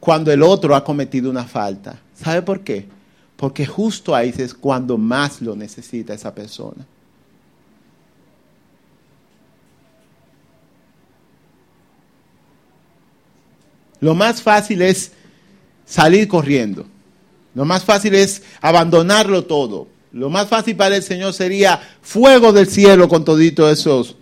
cuando 0.00 0.32
el 0.32 0.42
otro 0.42 0.74
ha 0.74 0.84
cometido 0.84 1.30
una 1.30 1.44
falta. 1.44 2.00
¿Sabe 2.14 2.42
por 2.42 2.60
qué? 2.60 2.86
Porque 3.36 3.66
justo 3.66 4.14
ahí 4.14 4.32
es 4.36 4.54
cuando 4.54 4.96
más 4.96 5.40
lo 5.40 5.54
necesita 5.54 6.14
esa 6.14 6.34
persona. 6.34 6.86
Lo 14.00 14.14
más 14.14 14.40
fácil 14.40 14.82
es 14.82 15.12
salir 15.88 16.28
corriendo. 16.28 16.86
Lo 17.54 17.64
más 17.64 17.84
fácil 17.84 18.14
es 18.14 18.42
abandonarlo 18.60 19.44
todo. 19.44 19.88
Lo 20.12 20.30
más 20.30 20.48
fácil 20.48 20.76
para 20.76 20.96
el 20.96 21.02
Señor 21.02 21.32
sería 21.32 21.80
fuego 22.02 22.52
del 22.52 22.68
cielo 22.68 23.08
con 23.08 23.24
todito 23.24 23.68
esos. 23.68 24.16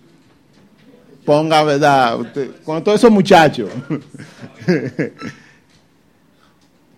Ponga, 1.25 1.65
¿verdad? 1.65 2.19
con 2.65 2.85
todos 2.85 3.01
esos 3.01 3.11
muchachos. 3.11 3.71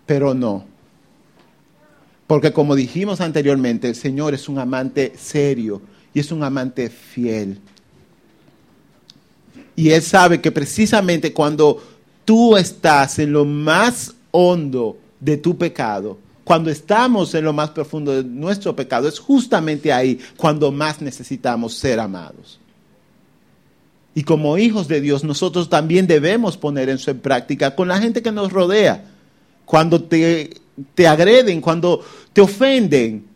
Pero 0.06 0.34
no. 0.34 0.66
Porque 2.26 2.52
como 2.52 2.76
dijimos 2.76 3.20
anteriormente, 3.20 3.88
el 3.88 3.94
Señor 3.94 4.34
es 4.34 4.48
un 4.48 4.58
amante 4.58 5.14
serio 5.18 5.80
y 6.12 6.20
es 6.20 6.30
un 6.30 6.44
amante 6.44 6.90
fiel. 6.90 7.58
Y 9.74 9.90
Él 9.90 10.02
sabe 10.02 10.40
que 10.40 10.52
precisamente 10.52 11.32
cuando 11.32 11.82
tú 12.24 12.56
estás 12.56 13.18
en 13.18 13.32
lo 13.32 13.44
más 13.46 14.14
hondo 14.38 14.96
de 15.18 15.36
tu 15.36 15.56
pecado, 15.56 16.18
cuando 16.44 16.70
estamos 16.70 17.34
en 17.34 17.44
lo 17.44 17.52
más 17.52 17.70
profundo 17.70 18.14
de 18.14 18.24
nuestro 18.24 18.74
pecado, 18.74 19.08
es 19.08 19.18
justamente 19.18 19.92
ahí 19.92 20.18
cuando 20.36 20.72
más 20.72 21.02
necesitamos 21.02 21.74
ser 21.74 22.00
amados. 22.00 22.58
Y 24.14 24.22
como 24.22 24.56
hijos 24.56 24.88
de 24.88 25.00
Dios, 25.00 25.24
nosotros 25.24 25.68
también 25.68 26.06
debemos 26.06 26.56
poner 26.56 26.88
eso 26.88 27.10
en 27.10 27.20
práctica 27.20 27.74
con 27.74 27.88
la 27.88 27.98
gente 27.98 28.22
que 28.22 28.32
nos 28.32 28.50
rodea. 28.50 29.04
Cuando 29.64 30.02
te, 30.02 30.56
te 30.94 31.06
agreden, 31.06 31.60
cuando 31.60 32.02
te 32.32 32.40
ofenden, 32.40 33.26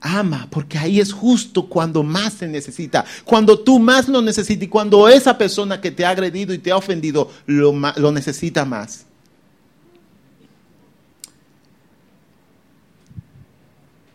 ama, 0.00 0.46
porque 0.50 0.78
ahí 0.78 1.00
es 1.00 1.12
justo 1.12 1.66
cuando 1.66 2.02
más 2.02 2.34
se 2.34 2.46
necesita, 2.46 3.04
cuando 3.24 3.58
tú 3.58 3.78
más 3.78 4.08
lo 4.08 4.22
necesitas 4.22 4.64
y 4.64 4.68
cuando 4.68 5.08
esa 5.08 5.36
persona 5.36 5.80
que 5.80 5.90
te 5.90 6.04
ha 6.04 6.10
agredido 6.10 6.54
y 6.54 6.58
te 6.58 6.70
ha 6.70 6.76
ofendido 6.76 7.30
lo, 7.46 7.72
lo 7.96 8.12
necesita 8.12 8.64
más. 8.64 9.06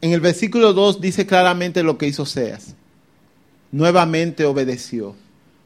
En 0.06 0.14
el 0.14 0.20
versículo 0.20 0.72
2 0.72 1.02
dice 1.02 1.26
claramente 1.26 1.82
lo 1.82 1.98
que 1.98 2.06
hizo 2.06 2.22
Oseas. 2.22 2.76
Nuevamente 3.72 4.46
obedeció. 4.46 5.16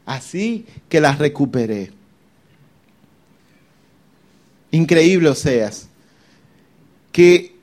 Así 0.06 0.64
que 0.88 0.98
la 0.98 1.14
recuperé. 1.14 1.90
Increíble 4.70 5.28
Oseas. 5.28 5.90
Que 7.12 7.54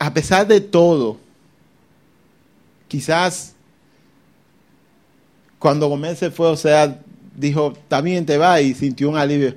a 0.00 0.12
pesar 0.12 0.48
de 0.48 0.60
todo, 0.60 1.20
quizás 2.88 3.54
cuando 5.60 5.86
Gómez 5.86 6.18
se 6.18 6.32
fue, 6.32 6.48
o 6.48 6.56
sea, 6.56 7.00
dijo, 7.36 7.74
también 7.86 8.26
te 8.26 8.38
va 8.38 8.60
y 8.60 8.74
sintió 8.74 9.08
un 9.08 9.16
alivio. 9.16 9.54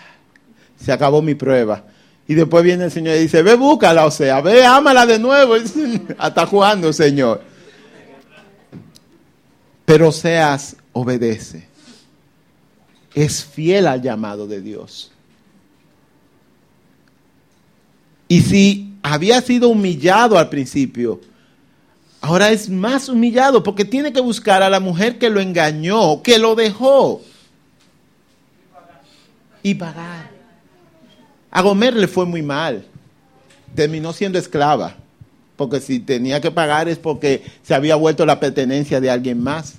Se 0.82 0.90
acabó 0.90 1.20
mi 1.20 1.34
prueba. 1.34 1.84
Y 2.26 2.34
después 2.34 2.64
viene 2.64 2.84
el 2.84 2.90
Señor 2.90 3.16
y 3.16 3.20
dice, 3.20 3.42
ve, 3.42 3.54
búscala, 3.54 4.06
o 4.06 4.10
sea, 4.10 4.40
ve, 4.40 4.64
ámala 4.64 5.04
de 5.04 5.18
nuevo. 5.18 5.54
Hasta 6.18 6.46
jugando, 6.46 6.92
Señor. 6.92 7.42
Pero 9.84 10.08
Oseas 10.08 10.76
obedece. 10.92 11.68
Es 13.14 13.44
fiel 13.44 13.86
al 13.86 14.00
llamado 14.00 14.46
de 14.46 14.60
Dios. 14.60 15.12
Y 18.26 18.40
si 18.40 18.94
había 19.02 19.40
sido 19.42 19.68
humillado 19.68 20.38
al 20.38 20.48
principio, 20.48 21.20
ahora 22.22 22.50
es 22.50 22.70
más 22.70 23.10
humillado 23.10 23.62
porque 23.62 23.84
tiene 23.84 24.12
que 24.12 24.20
buscar 24.20 24.62
a 24.62 24.70
la 24.70 24.80
mujer 24.80 25.18
que 25.18 25.28
lo 25.28 25.40
engañó, 25.40 26.22
que 26.22 26.38
lo 26.38 26.54
dejó. 26.54 27.20
Y 29.62 29.74
pagar. 29.74 30.33
A 31.54 31.62
Gomer 31.62 31.94
le 31.94 32.08
fue 32.08 32.26
muy 32.26 32.42
mal. 32.42 32.84
Terminó 33.76 34.12
siendo 34.12 34.38
esclava. 34.40 34.96
Porque 35.56 35.80
si 35.80 36.00
tenía 36.00 36.40
que 36.40 36.50
pagar 36.50 36.88
es 36.88 36.98
porque 36.98 37.44
se 37.62 37.74
había 37.74 37.94
vuelto 37.94 38.26
la 38.26 38.40
pertenencia 38.40 39.00
de 39.00 39.08
alguien 39.08 39.40
más. 39.40 39.74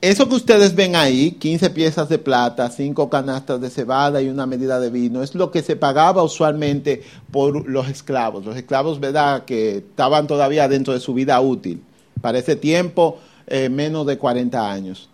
Eso 0.00 0.28
que 0.28 0.34
ustedes 0.34 0.74
ven 0.74 0.96
ahí, 0.96 1.30
15 1.30 1.70
piezas 1.70 2.08
de 2.08 2.18
plata, 2.18 2.68
5 2.68 3.08
canastas 3.08 3.60
de 3.60 3.70
cebada 3.70 4.20
y 4.20 4.28
una 4.28 4.44
medida 4.44 4.80
de 4.80 4.90
vino, 4.90 5.22
es 5.22 5.36
lo 5.36 5.52
que 5.52 5.62
se 5.62 5.76
pagaba 5.76 6.24
usualmente 6.24 7.04
por 7.30 7.68
los 7.68 7.88
esclavos. 7.88 8.44
Los 8.44 8.56
esclavos, 8.56 8.98
¿verdad?, 8.98 9.44
que 9.44 9.76
estaban 9.78 10.26
todavía 10.26 10.66
dentro 10.66 10.92
de 10.92 11.00
su 11.00 11.14
vida 11.14 11.40
útil. 11.40 11.80
Para 12.20 12.38
ese 12.38 12.56
tiempo, 12.56 13.18
eh, 13.46 13.68
menos 13.68 14.04
de 14.04 14.18
40 14.18 14.70
años. 14.70 15.08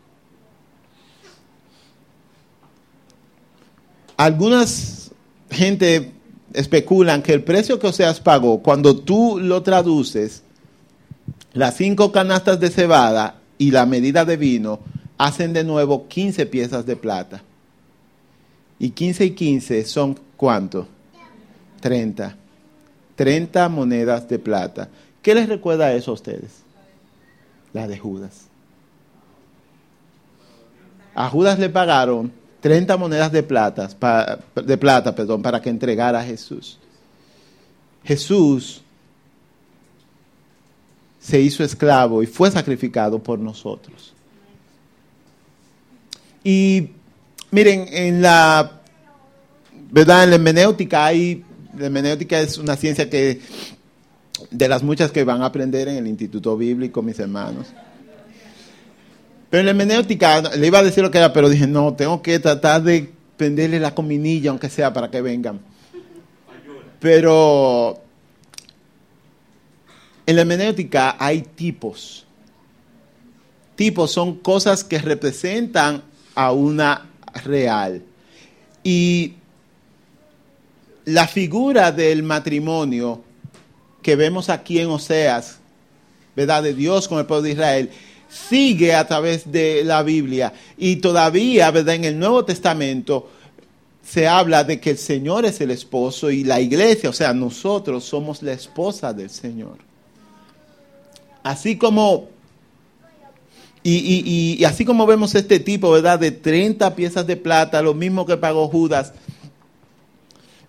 Algunas 4.21 5.13
gente 5.51 6.13
especulan 6.53 7.23
que 7.23 7.33
el 7.33 7.43
precio 7.43 7.79
que 7.79 7.87
Oseas 7.87 8.21
pagó, 8.21 8.61
cuando 8.63 8.99
tú 8.99 9.41
lo 9.41 9.63
traduces, 9.63 10.43
las 11.55 11.79
cinco 11.79 12.13
canastas 12.13 12.61
de 12.61 12.69
cebada 12.69 13.41
y 13.57 13.71
la 13.71 13.87
medida 13.87 14.27
de 14.27 14.37
vino, 14.37 14.81
hacen 15.17 15.55
de 15.55 15.65
nuevo 15.65 16.07
15 16.07 16.45
piezas 16.45 16.85
de 16.85 16.97
plata. 16.97 17.43
Y 18.79 18.91
15 18.91 19.25
y 19.25 19.31
15 19.31 19.87
son 19.87 20.21
cuánto? 20.37 20.87
30. 21.81 22.37
30 23.17 23.69
monedas 23.71 24.29
de 24.29 24.39
plata. 24.39 24.91
¿Qué 25.23 25.35
les 25.35 25.49
recuerda 25.49 25.95
eso 25.95 26.11
a 26.11 26.15
ustedes? 26.15 26.63
La 27.73 27.89
de 27.89 27.97
Judas. 27.97 28.49
A 31.15 31.31
Judas 31.31 31.59
le 31.59 31.71
pagaron 31.71 32.39
30 32.61 32.97
monedas 32.97 33.33
de 33.33 33.43
plata, 33.43 33.89
de 34.55 34.77
plata 34.77 35.15
perdón, 35.15 35.43
para 35.43 35.61
que 35.61 35.71
entregara 35.71 36.21
a 36.21 36.25
Jesús. 36.25 36.79
Jesús 38.05 38.83
se 41.21 41.41
hizo 41.41 41.63
esclavo 41.63 42.23
y 42.23 42.27
fue 42.27 42.51
sacrificado 42.51 43.19
por 43.19 43.39
nosotros. 43.39 44.15
Y 46.43 46.91
miren, 47.51 47.87
en 47.91 48.23
la 48.23 48.81
verdad 49.91 50.25
en 50.25 50.31
la 50.31 50.37
hermenéutica 50.37 51.07
hay 51.07 51.45
la 51.77 51.87
hermenéutica 51.87 52.41
es 52.41 52.59
una 52.59 52.77
ciencia 52.77 53.09
que 53.09 53.41
de 54.51 54.69
las 54.69 54.83
muchas 54.83 55.13
que 55.13 55.25
van 55.25 55.43
a 55.43 55.47
aprender 55.47 55.89
en 55.89 55.97
el 55.97 56.07
Instituto 56.07 56.57
Bíblico 56.57 57.03
mis 57.03 57.19
hermanos. 57.19 57.67
Pero 59.51 59.61
en 59.61 59.67
la 59.67 59.71
hermenéutica, 59.71 60.41
le 60.57 60.67
iba 60.67 60.79
a 60.79 60.85
decir 60.85 61.03
lo 61.03 61.11
que 61.11 61.19
era, 61.19 61.33
pero 61.33 61.49
dije, 61.49 61.67
no, 61.67 61.95
tengo 61.95 62.23
que 62.23 62.39
tratar 62.39 62.83
de 62.83 63.13
prenderle 63.37 63.81
la 63.81 63.95
cominilla, 63.95 64.51
aunque 64.51 64.71
sea 64.71 64.93
para 64.93 65.11
que 65.11 65.21
vengan. 65.21 65.61
Pero 67.01 68.01
en 70.25 70.37
la 70.37 70.43
hermenéutica 70.43 71.17
hay 71.19 71.43
tipos. 71.43 72.27
Tipos 73.75 74.13
son 74.13 74.37
cosas 74.37 74.85
que 74.85 74.99
representan 74.99 76.03
a 76.37 76.53
una 76.53 77.07
real. 77.45 78.03
Y 78.85 79.35
la 81.05 81.27
figura 81.27 81.91
del 81.91 82.23
matrimonio 82.23 83.25
que 84.03 84.15
vemos 84.15 84.49
aquí 84.49 84.79
en 84.79 84.91
Oseas, 84.91 85.59
¿verdad? 86.37 86.63
De 86.63 86.75
Dios 86.75 87.09
con 87.09 87.19
el 87.19 87.27
pueblo 87.27 87.43
de 87.43 87.53
Israel, 87.53 87.91
sigue 88.31 88.95
a 88.95 89.07
través 89.07 89.51
de 89.51 89.83
la 89.85 90.03
Biblia 90.03 90.53
y 90.79 90.97
todavía, 90.97 91.71
¿verdad? 91.71 91.97
En 91.97 92.05
el 92.05 92.19
Nuevo 92.19 92.45
Testamento 92.45 93.29
se 94.03 94.27
habla 94.27 94.65
de 94.65 94.81
que 94.81 94.91
el 94.91 94.99
Señor 94.99 95.45
es 95.45 95.61
el 95.61 95.71
esposo 95.71 96.31
y 96.31 96.45
la 96.45 96.61
iglesia, 96.61 97.11
o 97.11 97.13
sea, 97.13 97.35
nosotros 97.35 98.05
somos 98.05 98.43
la 98.43 98.53
esposa 98.53 99.13
del 99.13 99.31
Señor. 99.31 99.79
Así 101.43 101.77
como, 101.77 102.29
y, 103.83 104.57
y, 104.59 104.65
así 104.65 104.85
como 104.85 105.07
vemos 105.07 105.35
este 105.35 105.59
tipo, 105.59 105.91
¿verdad? 105.91 106.19
De 106.19 106.33
30 106.33 106.95
piezas 106.95 107.27
de 107.27 107.37
plata, 107.37 107.83
lo 107.83 107.95
mismo 107.95 108.27
que 108.27 108.37
pagó 108.37 108.69
Judas. 108.69 109.13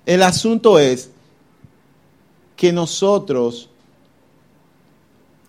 El 0.05 0.23
asunto 0.23 0.79
es 0.79 1.09
que 2.55 2.71
nosotros, 2.71 3.69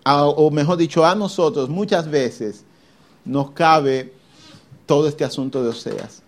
o 0.04 0.50
mejor 0.50 0.76
dicho, 0.76 1.04
a 1.04 1.14
nosotros 1.14 1.68
muchas 1.68 2.10
veces 2.10 2.64
nos 3.24 3.52
cabe 3.52 4.12
todo 4.86 5.08
este 5.08 5.24
asunto 5.24 5.62
de 5.62 5.68
Oseas. 5.68 6.22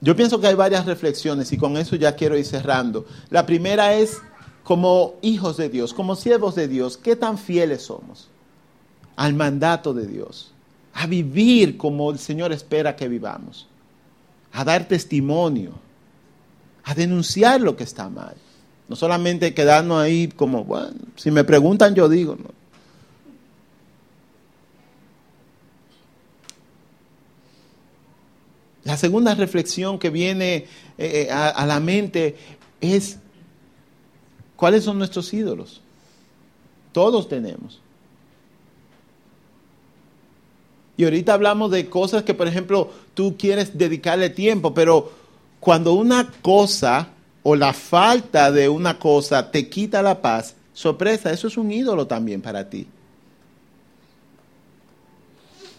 Yo 0.00 0.14
pienso 0.14 0.40
que 0.40 0.46
hay 0.46 0.54
varias 0.54 0.86
reflexiones 0.86 1.52
y 1.52 1.56
con 1.56 1.76
eso 1.76 1.96
ya 1.96 2.14
quiero 2.14 2.36
ir 2.36 2.44
cerrando. 2.44 3.06
La 3.30 3.46
primera 3.46 3.94
es 3.94 4.18
como 4.62 5.14
hijos 5.22 5.56
de 5.56 5.68
Dios, 5.68 5.94
como 5.94 6.16
siervos 6.16 6.54
de 6.54 6.68
Dios, 6.68 6.96
¿qué 6.96 7.16
tan 7.16 7.38
fieles 7.38 7.82
somos 7.82 8.28
al 9.14 9.32
mandato 9.34 9.94
de 9.94 10.06
Dios? 10.06 10.52
A 10.92 11.06
vivir 11.06 11.76
como 11.76 12.10
el 12.10 12.18
Señor 12.18 12.52
espera 12.52 12.96
que 12.96 13.08
vivamos, 13.08 13.66
a 14.52 14.64
dar 14.64 14.86
testimonio, 14.86 15.72
a 16.84 16.94
denunciar 16.94 17.60
lo 17.60 17.76
que 17.76 17.84
está 17.84 18.08
mal. 18.08 18.34
No 18.88 18.94
solamente 18.94 19.52
quedarnos 19.52 20.00
ahí 20.02 20.28
como, 20.28 20.64
bueno, 20.64 20.92
si 21.16 21.30
me 21.30 21.44
preguntan 21.44 21.94
yo 21.94 22.08
digo. 22.08 22.36
La 28.84 28.96
segunda 28.96 29.34
reflexión 29.34 29.98
que 29.98 30.10
viene 30.10 30.54
eh, 30.54 30.66
eh, 30.98 31.30
a, 31.32 31.66
la 31.66 31.80
mente 31.80 32.36
es, 32.80 33.18
¿cuáles 34.54 34.84
son 34.84 34.98
nuestros 34.98 35.34
ídolos? 35.34 35.80
Todos 36.92 37.28
tenemos. 37.28 37.80
Y 40.96 41.02
ahorita 41.02 41.34
hablamos 41.34 41.72
de 41.72 41.88
cosas 41.90 42.22
que, 42.22 42.32
por 42.32 42.46
ejemplo, 42.46 42.92
tú 43.14 43.36
quieres 43.36 43.76
dedicarle 43.76 44.30
tiempo, 44.30 44.72
pero 44.72 45.10
cuando 45.58 45.94
una 45.94 46.30
cosa 46.40 47.08
o 47.48 47.54
la 47.54 47.72
falta 47.72 48.50
de 48.50 48.68
una 48.68 48.98
cosa 48.98 49.52
te 49.52 49.68
quita 49.68 50.02
la 50.02 50.20
paz, 50.20 50.56
sorpresa, 50.72 51.30
eso 51.30 51.46
es 51.46 51.56
un 51.56 51.70
ídolo 51.70 52.04
también 52.04 52.42
para 52.42 52.68
ti. 52.68 52.88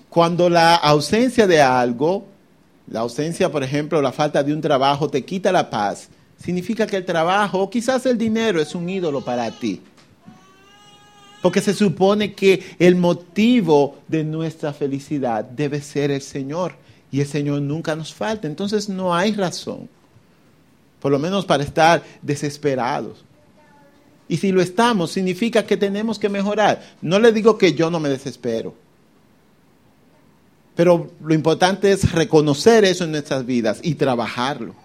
Cuando 0.10 0.50
la 0.50 0.76
ausencia 0.76 1.46
de 1.46 1.62
algo 1.62 2.26
la 2.90 3.02
ausencia, 3.02 3.52
por 3.52 3.64
ejemplo, 3.64 4.02
la 4.02 4.14
falta 4.14 4.42
de 4.42 4.54
un 4.54 4.62
trabajo 4.62 5.10
te 5.10 5.26
quita 5.26 5.52
la 5.52 5.70
paz. 5.70 6.08
Significa 6.42 6.88
que 6.88 6.96
el 6.96 7.06
trabajo 7.06 7.60
o 7.60 7.70
quizás 7.70 8.06
el 8.06 8.18
dinero 8.18 8.62
es 8.62 8.74
un 8.74 8.88
ídolo 8.88 9.26
para 9.26 9.52
ti. 9.52 9.82
Porque 11.42 11.60
se 11.60 11.74
supone 11.74 12.34
que 12.34 12.64
el 12.80 12.96
motivo 12.96 13.98
de 14.08 14.24
nuestra 14.24 14.72
felicidad 14.72 15.44
debe 15.44 15.82
ser 15.82 16.12
el 16.12 16.22
Señor. 16.22 16.76
Y 17.12 17.20
el 17.20 17.28
Señor 17.28 17.62
nunca 17.62 17.94
nos 17.94 18.14
falta. 18.14 18.48
Entonces 18.48 18.88
no 18.88 19.14
hay 19.14 19.34
razón. 19.34 19.90
Por 21.08 21.14
lo 21.14 21.20
menos 21.20 21.46
para 21.46 21.64
estar 21.64 22.04
desesperados. 22.22 23.24
Y 24.28 24.36
si 24.36 24.52
lo 24.52 24.62
estamos, 24.62 25.10
significa 25.10 25.66
que 25.66 25.78
tenemos 25.78 26.20
que 26.20 26.28
mejorar. 26.28 26.84
No 27.02 27.18
le 27.18 27.32
digo 27.32 27.58
que 27.58 27.74
yo 27.74 27.90
no 27.90 28.02
me 28.02 28.10
desespero. 28.10 28.76
Pero 30.76 31.10
lo 31.24 31.34
importante 31.34 31.94
es 31.94 32.12
reconocer 32.12 32.84
eso 32.84 33.06
en 33.06 33.12
nuestras 33.12 33.46
vidas 33.46 33.80
y 33.84 33.96
trabajarlo. 33.96 34.76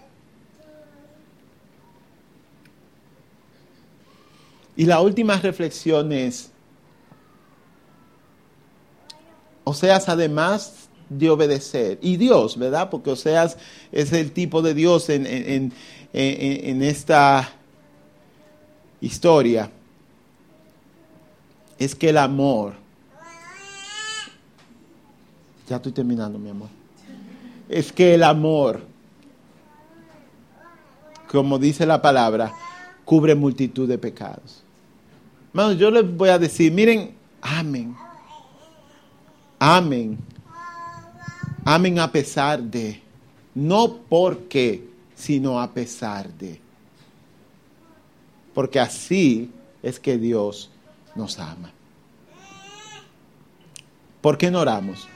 Y 4.77 4.85
la 4.85 5.01
última 5.01 5.35
reflexión 5.35 6.13
es, 6.13 6.51
Oseas 9.65 10.07
además 10.07 10.87
de 11.09 11.29
obedecer, 11.29 11.99
y 12.01 12.17
Dios, 12.17 12.57
¿verdad? 12.57 12.89
Porque 12.89 13.11
Oseas 13.11 13.57
es 13.91 14.11
el 14.13 14.31
tipo 14.31 14.61
de 14.61 14.73
Dios 14.73 15.09
en, 15.09 15.27
en, 15.27 15.73
en 16.13 16.81
esta 16.83 17.49
historia, 19.01 19.69
es 21.79 21.95
que 21.95 22.09
el 22.09 22.17
amor 22.17 22.83
ya 25.67 25.77
estoy 25.77 25.91
terminando, 25.91 26.37
mi 26.37 26.49
amor. 26.49 26.69
Es 27.69 27.91
que 27.91 28.15
el 28.15 28.23
amor, 28.23 28.81
como 31.31 31.57
dice 31.57 31.85
la 31.85 32.01
palabra, 32.01 32.53
cubre 33.05 33.33
multitud 33.35 33.87
de 33.87 33.97
pecados. 33.97 34.61
Hermanos, 35.49 35.77
yo 35.77 35.89
les 35.89 36.15
voy 36.15 36.29
a 36.29 36.37
decir, 36.37 36.71
miren, 36.71 37.13
amén. 37.41 37.95
Amén. 39.59 40.17
Amén 41.63 41.99
a 41.99 42.11
pesar 42.11 42.61
de. 42.61 43.01
No 43.55 43.97
porque, 44.09 44.87
sino 45.23 45.61
a 45.61 45.71
pesar 45.71 46.33
de. 46.33 46.59
Porque 48.53 48.77
así 48.77 49.49
es 49.81 49.97
que 49.97 50.17
Dios 50.17 50.69
nos 51.15 51.39
ama. 51.39 51.71
¿Por 54.19 54.37
qué 54.37 54.51
no 54.51 54.59
oramos? 54.59 55.07